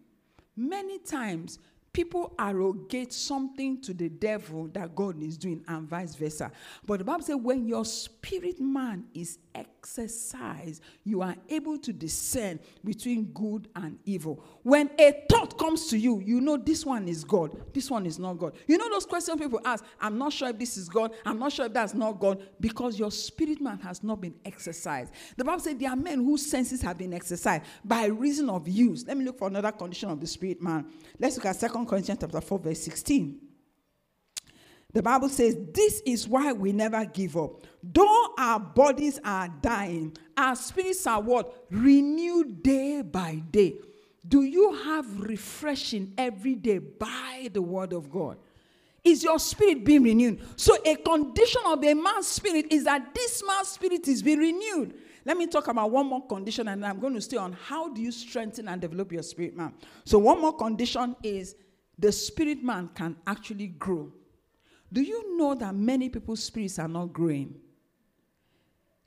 [0.56, 1.58] Many times,
[1.92, 6.52] people arrogate something to the devil that God is doing, and vice versa.
[6.86, 12.58] But the Bible says, when your spirit man is exercised, you are able to discern
[12.84, 14.44] between good and evil.
[14.62, 18.18] When a thought comes to you, you know this one is God, this one is
[18.18, 18.54] not God.
[18.66, 21.52] You know those questions people ask, I'm not sure if this is God, I'm not
[21.52, 25.12] sure if that's not God, because your spirit man has not been exercised.
[25.36, 29.04] The Bible says there are men whose senses have been exercised by reason of use.
[29.06, 30.86] Let me look for another condition of the spirit man.
[31.18, 33.49] Let's look at Second Corinthians chapter 4, verse 16.
[34.92, 37.66] The Bible says, This is why we never give up.
[37.82, 41.66] Though our bodies are dying, our spirits are what?
[41.70, 43.76] Renewed day by day.
[44.26, 48.38] Do you have refreshing every day by the word of God?
[49.02, 50.40] Is your spirit being renewed?
[50.56, 54.94] So, a condition of a man's spirit is that this man's spirit is being renewed.
[55.24, 58.02] Let me talk about one more condition, and I'm going to stay on how do
[58.02, 59.72] you strengthen and develop your spirit man.
[60.04, 61.56] So, one more condition is
[61.98, 64.12] the spirit man can actually grow.
[64.92, 67.54] Do you know that many people's spirits are not growing?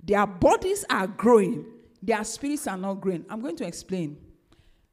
[0.01, 1.65] Their bodies are growing,
[2.01, 3.25] their spirits are not growing.
[3.29, 4.17] I'm going to explain.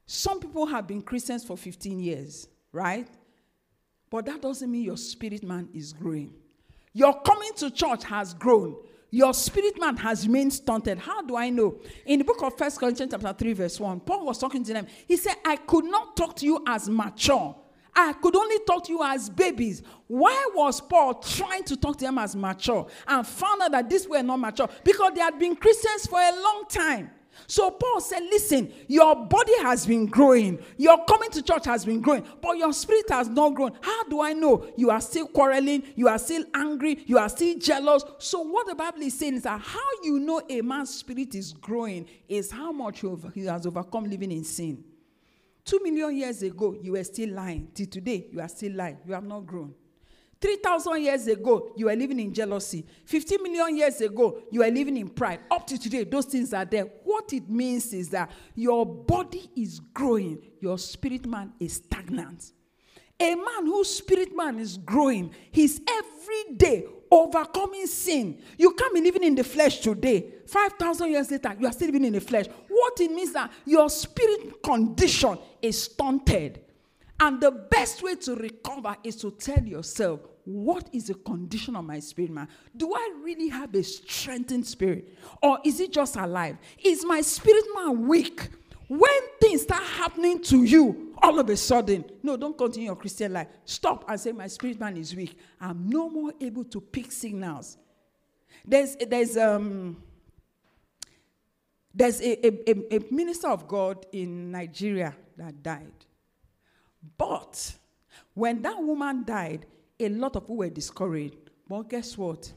[0.05, 3.07] Some people have been Christians for 15 years, right?
[4.09, 6.33] But that doesn't mean your spirit man is growing.
[6.93, 8.75] Your coming to church has grown.
[9.09, 10.97] Your spirit man has remained stunted.
[10.97, 11.79] How do I know?
[12.05, 14.87] In the book of First Corinthians chapter 3, verse 1, Paul was talking to them.
[15.07, 17.55] He said, I could not talk to you as mature.
[17.95, 19.83] I could only talk to you as babies.
[20.07, 24.07] Why was Paul trying to talk to them as mature and found out that these
[24.07, 24.69] were not mature?
[24.83, 27.11] Because they had been Christians for a long time.
[27.47, 32.01] So Paul said, Listen, your body has been growing, your coming to church has been
[32.01, 33.71] growing, but your spirit has not grown.
[33.81, 34.67] How do I know?
[34.75, 38.03] You are still quarreling, you are still angry, you are still jealous.
[38.19, 41.53] So, what the Bible is saying is that how you know a man's spirit is
[41.53, 44.83] growing is how much he has overcome living in sin.
[45.63, 47.69] Two million years ago, you were still lying.
[47.73, 48.97] Till today, you are still lying.
[49.05, 49.73] You have not grown.
[50.41, 52.83] 3,000 years ago, you were living in jealousy.
[53.05, 55.39] 50 million years ago, you were living in pride.
[55.51, 56.85] Up to today, those things are there.
[57.03, 62.53] What it means is that your body is growing, your spirit man is stagnant.
[63.19, 68.41] A man whose spirit man is growing, he's every day overcoming sin.
[68.57, 70.33] You can't be living in the flesh today.
[70.47, 72.45] 5,000 years later, you are still living in the flesh.
[72.81, 76.61] What it means that your spirit condition is stunted.
[77.19, 81.85] And the best way to recover is to tell yourself, what is the condition of
[81.85, 82.47] my spirit, man?
[82.75, 85.15] Do I really have a strengthened spirit?
[85.43, 86.57] Or is it just alive?
[86.83, 88.49] Is my spirit man weak?
[88.87, 93.33] When things start happening to you, all of a sudden, no, don't continue your Christian
[93.33, 93.47] life.
[93.63, 95.37] Stop and say, My spirit man is weak.
[95.59, 97.77] I'm no more able to pick signals.
[98.65, 99.97] There's, there's, um,
[101.93, 106.05] there's a, a, a minister of God in Nigeria that died.
[107.17, 107.73] But
[108.33, 109.65] when that woman died,
[109.99, 111.37] a lot of people were discouraged.
[111.67, 112.51] But guess what?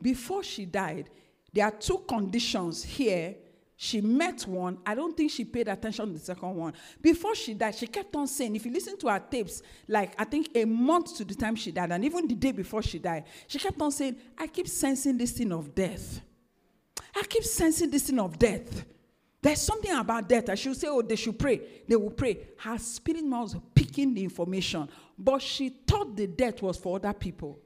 [0.00, 1.10] Before she died,
[1.52, 3.36] there are two conditions here.
[3.76, 4.78] She met one.
[4.84, 6.72] I don't think she paid attention to the second one.
[7.00, 10.24] Before she died, she kept on saying, if you listen to her tapes, like I
[10.24, 13.24] think a month to the time she died, and even the day before she died,
[13.46, 16.20] she kept on saying, I keep sensing this thing of death.
[17.14, 18.84] I keep sensing this thing of death.
[19.40, 20.50] There's something about death.
[20.50, 21.60] I should say, oh, they should pray.
[21.86, 22.48] They will pray.
[22.58, 27.58] Her spirit was picking the information, but she thought the death was for other people.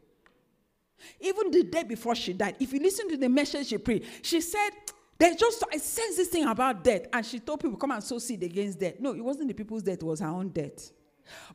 [1.20, 4.40] Even the day before she died, if you listen to the message she prayed, she
[4.40, 4.70] said,
[5.18, 7.06] There's just, I sense this thing about death.
[7.12, 8.94] And she told people, Come and sow seed against death.
[9.00, 10.92] No, it wasn't the people's death, it was her own death.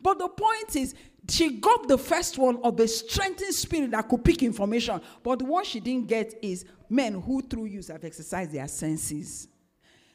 [0.01, 0.95] But the point is,
[1.29, 5.01] she got the first one of the strengthened spirit that could pick information.
[5.23, 9.47] But one she didn't get is men who, through use, have exercised their senses.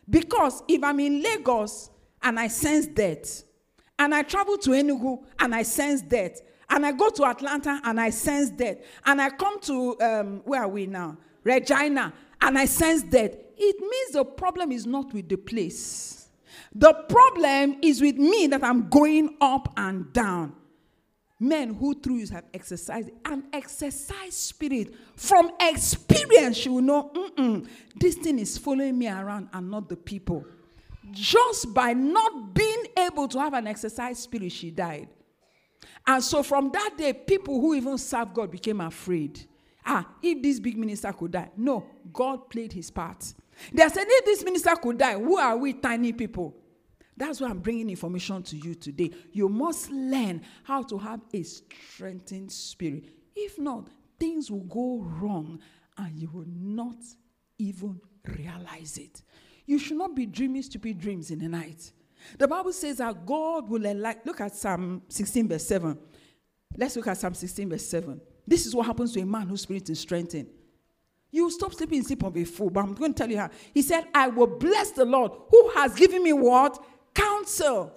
[0.09, 1.91] Because if I'm in Lagos
[2.23, 3.45] and I sense death,
[3.99, 6.41] and I travel to Enugu and I sense death,
[6.71, 10.63] and I go to Atlanta and I sense death, and I come to, um, where
[10.63, 11.19] are we now?
[11.45, 16.22] Regina, and I sense death, it means the problem is not with the place.
[16.75, 20.55] The problem is with me that I'm going up and down.
[21.39, 24.95] Men who through you have exercised an exercise spirit.
[25.17, 27.67] From experience you will know
[27.97, 30.45] this thing is following me around and not the people.
[31.11, 35.09] Just by not being able to have an exercise spirit she died.
[36.07, 39.45] And so from that day people who even serve god became afraid.
[39.85, 41.51] Ah if this big minister could die.
[41.57, 43.35] No god played his part.
[43.73, 46.55] They said if this minister could die who are we tiny people
[47.17, 49.11] that's why I'm bringing information to you today.
[49.33, 53.05] You must learn how to have a strengthened spirit.
[53.37, 53.89] If not,
[54.19, 55.61] things will go wrong
[55.99, 56.97] and you will not
[57.59, 58.01] even
[58.39, 59.23] realize it.
[59.67, 61.93] You should not be dreaming stupid dreams in the night.
[62.39, 64.23] The Bible says that God will enlighten.
[64.25, 65.99] Look at Psalm 16, verse 7.
[66.77, 68.21] Let's look at Psalm 16, verse 7.
[68.47, 70.49] This is what happens to a man whose spirit is strengthened.
[71.31, 73.51] You stop sleeping in sleep of a fool, but I'm going to tell you how.
[73.73, 76.85] He said, I will bless the Lord who has given me what?
[77.15, 77.93] Counsel.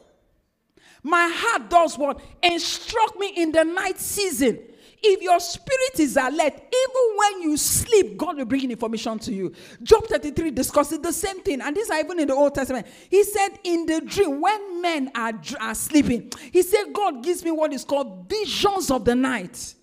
[1.03, 2.19] My heart does what?
[2.41, 4.59] Instruct me in the night season.
[5.07, 9.53] If your spirit is alert, even when you sleep, God will bring information to you.
[9.83, 11.61] Job 33 discusses the same thing.
[11.61, 12.87] And these are even in the Old Testament.
[13.09, 17.51] He said, In the dream, when men are, are sleeping, he said, God gives me
[17.51, 19.75] what is called visions of the night.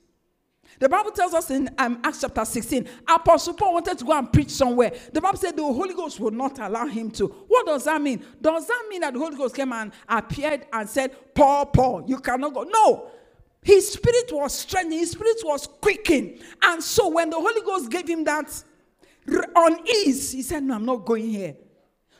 [0.83, 4.33] The Bible tells us in um, Acts chapter 16, Apostle Paul wanted to go and
[4.33, 4.91] preach somewhere.
[5.13, 7.29] The Bible said the Holy Ghost would not allow him to.
[7.47, 8.25] What does that mean?
[8.41, 12.19] Does that mean that the Holy Ghost came and appeared and said, Paul, Paul, you
[12.19, 12.65] cannot go?
[12.65, 13.13] No.
[13.63, 16.41] His spirit was strengthened, his spirit was quickened.
[16.61, 18.65] And so when the Holy Ghost gave him that
[19.55, 20.33] unease.
[20.33, 21.55] He said, No, I'm not going here.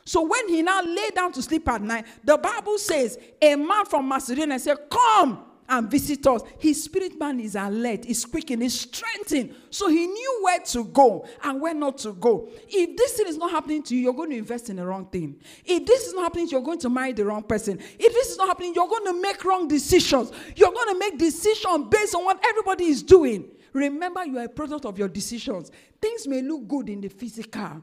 [0.05, 3.83] So when he now lay down to sleep at night, the Bible says, a man
[3.83, 6.41] from Macedonia said, Come and visit us.
[6.59, 9.55] His spirit man is alert, is quickened, is strengthened.
[9.69, 12.49] So he knew where to go and where not to go.
[12.67, 15.07] If this thing is not happening to you, you're going to invest in the wrong
[15.07, 15.35] thing.
[15.65, 17.79] If this is not happening, you're going to marry the wrong person.
[17.79, 20.31] If this is not happening, you're going to make wrong decisions.
[20.55, 23.49] You're going to make decisions based on what everybody is doing.
[23.73, 25.71] Remember, you are a product of your decisions.
[25.99, 27.81] Things may look good in the physical,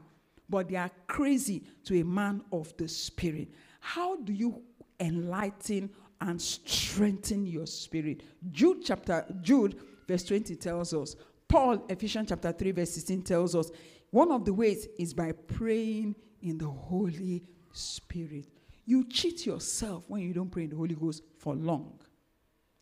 [0.49, 3.49] but they are crazy to a man of the spirit.
[3.81, 4.61] How do you
[4.99, 5.89] enlighten
[6.21, 8.23] and strengthen your spirit?
[8.51, 11.15] Jude chapter Jude verse 20 tells us.
[11.47, 13.71] Paul Ephesians chapter 3 verse 16 tells us
[14.11, 18.47] one of the ways is by praying in the Holy Spirit.
[18.85, 21.99] You cheat yourself when you don't pray in the Holy Ghost for long.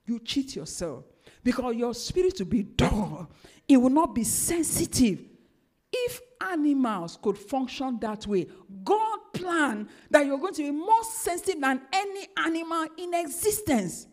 [0.06, 1.06] You cheat yourself
[1.44, 3.30] because your spirit will be dull.
[3.68, 5.29] It will not be sensitive.
[5.92, 8.48] If animals could function that way,
[8.84, 14.08] God planned that you're going to be more sensitive than any animal in existence.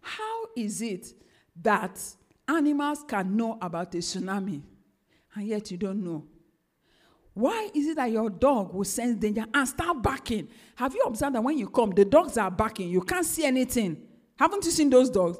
[0.00, 1.12] How is it
[1.62, 2.00] that
[2.48, 4.62] animals can know about a tsunami
[5.34, 6.24] and yet you don't know?
[7.34, 10.48] Why is it that your dog will sense danger and start barking?
[10.76, 12.90] Have you observed that when you come, the dogs are barking?
[12.90, 13.96] You can't see anything.
[14.36, 15.38] Haven't you seen those dogs?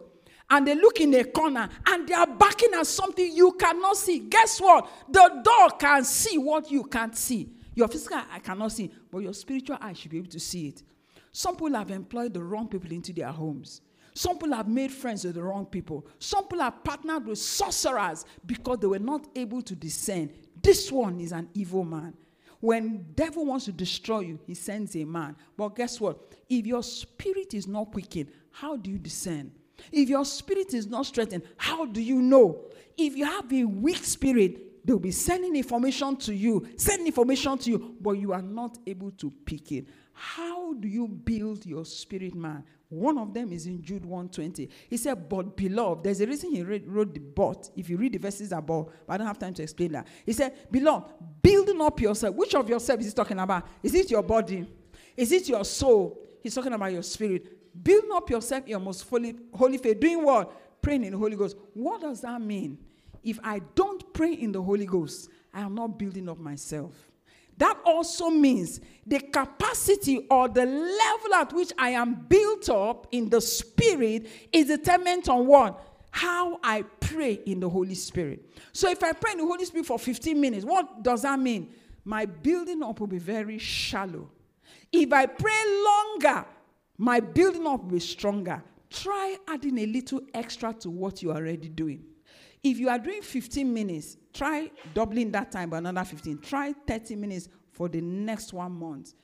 [0.53, 4.18] and they look in a corner and they are barking at something you cannot see.
[4.18, 4.90] Guess what?
[5.09, 7.49] The dog can see what you can't see.
[7.76, 10.82] Your physical eye cannot see, but your spiritual eye should be able to see it.
[11.30, 13.80] Some people have employed the wrong people into their homes.
[14.14, 16.05] Some people have made friends with the wrong people.
[16.18, 20.28] Some people have partnered with sorcerers because they were not able to discern.
[20.61, 22.12] This one is an evil man.
[22.59, 25.36] When devil wants to destroy you, he sends a man.
[25.57, 26.18] But guess what?
[26.49, 29.53] If your spirit is not quickened, how do you discern?
[29.91, 32.66] If your spirit is not strengthened, how do you know?
[32.97, 37.70] If you have a weak spirit, they'll be sending information to you, sending information to
[37.70, 39.87] you, but you are not able to pick it.
[40.12, 42.64] How do you build your spirit man?
[42.89, 44.68] One of them is in Jude 120.
[44.91, 47.70] He said, But beloved, there's a reason he read, wrote the but.
[47.74, 50.07] If you read the verses above, but I don't have time to explain that.
[50.26, 51.11] He said, Beloved,
[51.41, 52.37] building up yourself.
[52.37, 53.66] Which of yourself is he talking about?
[53.83, 54.66] Is it your body?
[55.16, 56.18] Is it your soul?
[56.43, 60.01] He's talking about your spirit building up yourself in your most holy, holy faith.
[60.01, 60.83] Doing what?
[60.83, 61.57] Praying in the Holy Ghost.
[61.75, 62.79] What does that mean?
[63.23, 66.93] If I don't pray in the Holy Ghost, I am not building up myself.
[67.59, 73.29] That also means the capacity or the level at which I am built up in
[73.29, 75.81] the Spirit is determined on what?
[76.11, 78.51] How I pray in the Holy Spirit.
[78.73, 81.73] So if I pray in the Holy Spirit for 15 minutes, what does that mean?
[82.05, 84.29] My building up will be very shallow.
[84.91, 85.53] If I pray
[85.85, 86.45] longer,
[86.99, 88.62] my building up will be stronger.
[88.90, 92.05] Try adding a little extra to what you are already doing.
[92.62, 96.38] If you are doing 15 minutes, try doubling that time by another 15.
[96.38, 99.14] Try 30 minutes for the next one month.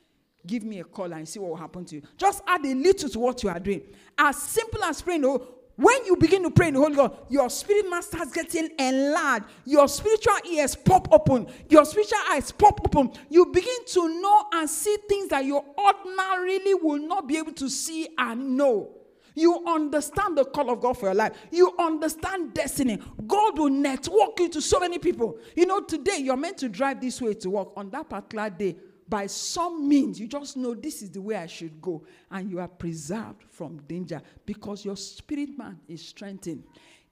[0.47, 2.03] Give me a call and see what will happen to you.
[2.17, 3.83] Just add a little to what you are doing.
[4.17, 7.49] As simple as praying, oh, when you begin to pray in the Holy Ghost, your
[7.49, 9.45] spirit man starts getting enlarged.
[9.65, 11.47] Your spiritual ears pop open.
[11.69, 13.13] Your spiritual eyes pop open.
[13.31, 17.69] You begin to know and see things that you ordinarily will not be able to
[17.69, 18.91] see and know.
[19.37, 21.37] You understand the call of God for your life.
[21.53, 22.99] You understand destiny.
[23.25, 25.39] God will network you to so many people.
[25.55, 27.69] You know, today you're meant to drive this way to work.
[27.77, 28.75] On that particular day,
[29.09, 32.59] by some means, you just know this is the way I should go, and you
[32.61, 36.65] are preserved from danger because your spirit man is strengthened.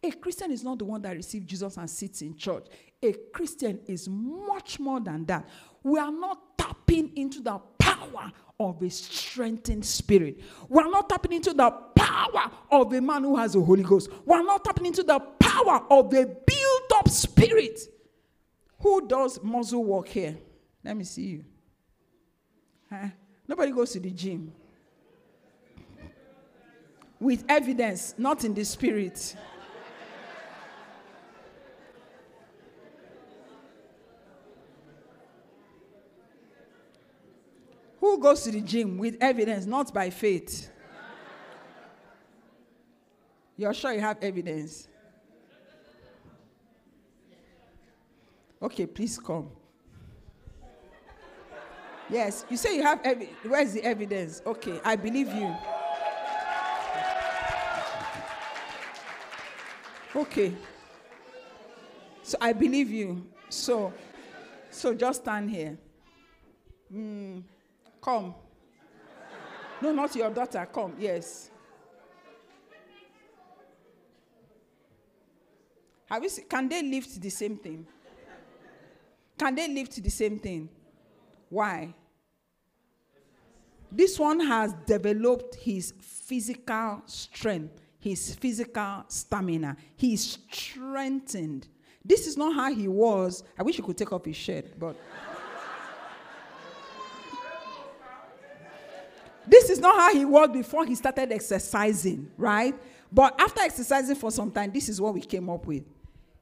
[0.02, 2.66] A Christian is not the one that receives Jesus and sits in church.
[3.02, 5.48] A Christian is much more than that.
[5.82, 8.30] We are not tapping into the power
[8.60, 10.40] of a strengthened spirit.
[10.68, 14.10] We are not tapping into the power of a man who has the Holy Ghost.
[14.24, 17.80] We are not tapping into the power of a built up spirit.
[18.80, 20.36] Who does muscle work here?
[20.84, 21.44] Let me see you.
[22.90, 23.08] Huh?
[23.48, 24.52] Nobody goes to the gym.
[27.18, 29.34] With evidence, not in the spirit.
[38.00, 40.70] Who goes to the gym with evidence, not by faith?
[43.56, 44.86] You're sure you have evidence?
[48.62, 49.50] Okay, please come.
[52.08, 53.00] Yes, you say you have.
[53.42, 54.42] Where's the evidence?
[54.46, 55.54] Okay, I believe you.
[60.14, 60.54] Okay.
[62.22, 63.26] So I believe you.
[63.48, 63.92] So,
[64.70, 65.76] so just stand here.
[66.92, 67.42] Mm,
[68.00, 68.34] come.
[69.80, 70.66] No, not your daughter.
[70.72, 70.94] Come.
[70.98, 71.50] Yes.
[76.06, 77.86] Have you seen, can they lift the same thing?
[79.38, 80.68] Can they lift the same thing?
[81.56, 81.94] Why?
[83.90, 89.74] This one has developed his physical strength, his physical stamina.
[89.96, 91.66] He's strengthened.
[92.04, 93.42] This is not how he was.
[93.58, 94.96] I wish he could take off his shirt, but.
[99.48, 102.74] this is not how he was before he started exercising, right?
[103.10, 105.84] But after exercising for some time, this is what we came up with.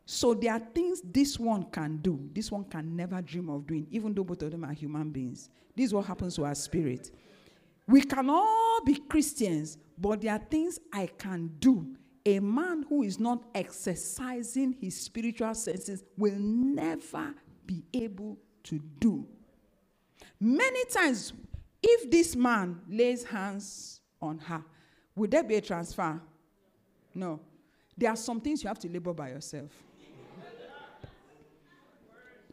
[0.07, 3.87] So there are things this one can do, this one can never dream of doing,
[3.91, 5.49] even though both of them are human beings.
[5.75, 7.11] This is what happens to our spirit.
[7.87, 11.97] We can all be Christians, but there are things I can do.
[12.27, 17.35] A man who is not exercising his spiritual senses will never
[17.67, 19.27] be able to do.
[20.41, 21.33] Many times,
[21.83, 24.63] if this man lays hands on her,
[25.15, 26.21] would there be a transfer?
[27.15, 27.41] No.
[27.97, 29.71] There are some things you have to labor by yourself.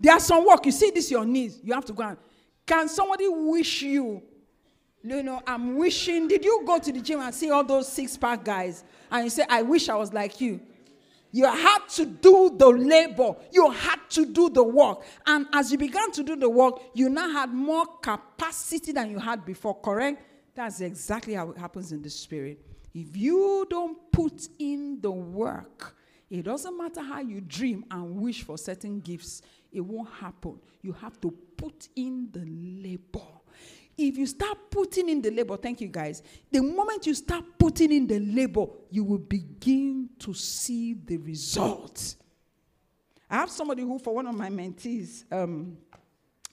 [0.02, 0.66] There are some work.
[0.66, 1.60] You see this your knees.
[1.64, 2.18] You have to go and.
[2.66, 4.24] Can somebody wish you?
[5.04, 6.28] You know, I'm wishing.
[6.28, 8.84] Did you go to the gym and see all those six pack guys?
[9.12, 10.60] And you say, I wish I was like you.
[11.32, 13.36] You had to do the labor.
[13.52, 15.04] You had to do the work.
[15.26, 19.20] And as you began to do the work, you now had more capacity than you
[19.20, 20.24] had before, correct?
[20.56, 22.60] That's exactly how it happens in the spirit.
[22.94, 25.96] If you don't put in the work,
[26.30, 29.42] it doesn't matter how you dream and wish for certain gifts,
[29.72, 30.60] it won't happen.
[30.82, 32.46] You have to put in the
[32.84, 33.26] labor.
[33.98, 37.92] If you start putting in the labor, thank you guys, the moment you start putting
[37.92, 42.18] in the labor, you will begin to see the results.
[43.30, 45.78] I have somebody who, for one of my mentees, um,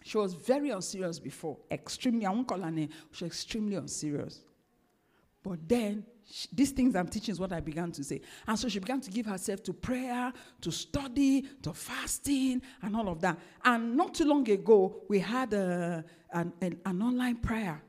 [0.04, 1.58] she was very unserious before.
[1.70, 2.88] Extremely, I won't call her name.
[3.12, 4.40] She was extremely unserious.
[5.42, 8.20] But then she, these things I'm teaching is what I began to say.
[8.46, 13.08] And so she began to give herself to prayer, to study, to fasting, and all
[13.08, 13.38] of that.
[13.64, 17.82] And not too long ago, we had a, an, an, an online prayer.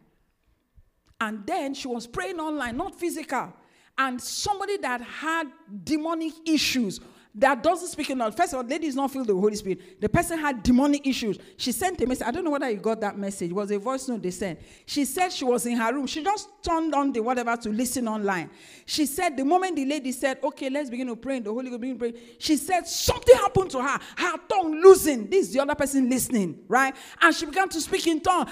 [1.21, 3.53] And then she was praying online, not physical.
[3.97, 5.47] And somebody that had
[5.83, 7.01] demonic issues
[7.35, 8.31] that doesn't speak in all.
[8.31, 10.01] First of all, ladies not feel the Holy Spirit.
[10.01, 11.37] The person had demonic issues.
[11.57, 12.27] She sent a message.
[12.27, 13.51] I don't know whether you got that message.
[13.51, 14.59] It was a voice note they sent.
[14.85, 16.07] She said she was in her room.
[16.07, 18.49] She just turned on the whatever to listen online.
[18.85, 21.69] She said the moment the lady said, "Okay, let's begin to pray," in the Holy
[21.69, 22.21] Ghost begin to pray.
[22.39, 23.99] She said something happened to her.
[24.17, 25.29] Her tongue loosened.
[25.29, 26.95] This is the other person listening, right?
[27.21, 28.49] And she began to speak in tongue.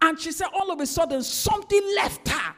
[0.00, 2.54] And she said, all of a sudden, something left her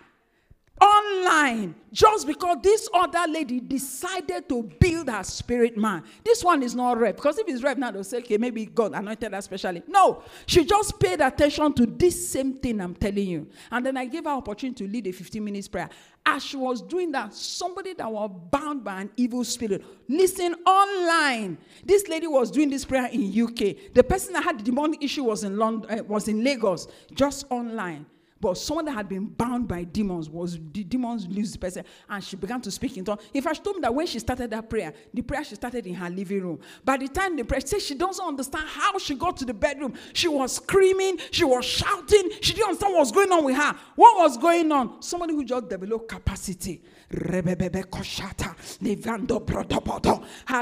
[0.81, 6.03] online just because this other lady decided to build her spirit man.
[6.25, 8.93] This one is not rep because if it's rep now, they'll say, okay, maybe God
[8.95, 9.83] anointed her specially.
[9.87, 13.49] No, she just paid attention to this same thing I'm telling you.
[13.71, 15.89] And then I gave her opportunity to lead a 15 minutes prayer.
[16.27, 21.59] As she was doing that, somebody that was bound by an evil spirit, listen online.
[21.85, 23.95] This lady was doing this prayer in UK.
[23.95, 27.47] The person that had the demonic issue was in London, uh, was in Lagos, just
[27.51, 28.07] online.
[28.45, 32.23] But someone that had been bound by demons was the demons lose the person, and
[32.23, 33.23] she began to speak in tongues.
[33.33, 35.95] If I told me that when she started that prayer, the prayer she started in
[35.95, 36.61] her living room.
[36.85, 39.55] By the time the prayer, she said she doesn't understand how she got to the
[39.55, 39.95] bedroom.
[40.13, 43.75] She was screaming, she was shouting, she didn't understand what was going on with her.
[43.97, 45.01] What was going on?
[45.01, 46.83] Somebody who just developed capacity.
[47.11, 47.43] Her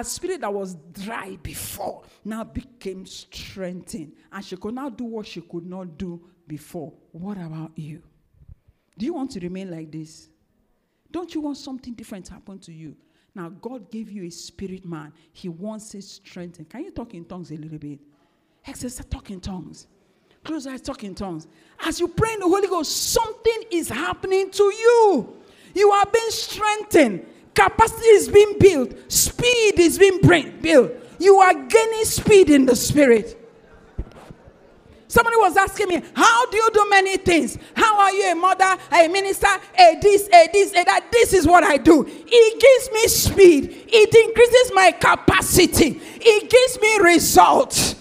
[0.05, 5.41] spirit that was dry before now became strengthened, and she could now do what she
[5.41, 6.93] could not do before.
[7.13, 8.03] What about you?
[8.99, 10.29] Do you want to remain like this?
[11.11, 12.97] Don't you want something different to happen to you?
[13.35, 15.13] Now, God gave you a spirit man.
[15.33, 16.69] He wants it strengthened.
[16.69, 17.99] Can you talk in tongues a little bit?
[18.67, 19.87] Exercise, talk in tongues.
[20.45, 21.47] Close eyes, talk in tongues.
[21.85, 25.37] As you pray in the Holy Ghost, something is happening to you.
[25.75, 27.27] You are being strengthened.
[27.55, 28.93] Capacity is being built.
[29.11, 30.21] Speed is being
[30.61, 30.93] built.
[31.19, 33.39] You are gaining speed in the spirit.
[35.13, 37.59] Somebody was asking me, How do you do many things?
[37.77, 39.47] How are you a mother, a minister,
[39.79, 41.09] a this, a this, a that?
[41.13, 42.07] This is what I do.
[42.09, 47.97] It gives me speed, it increases my capacity, it gives me results.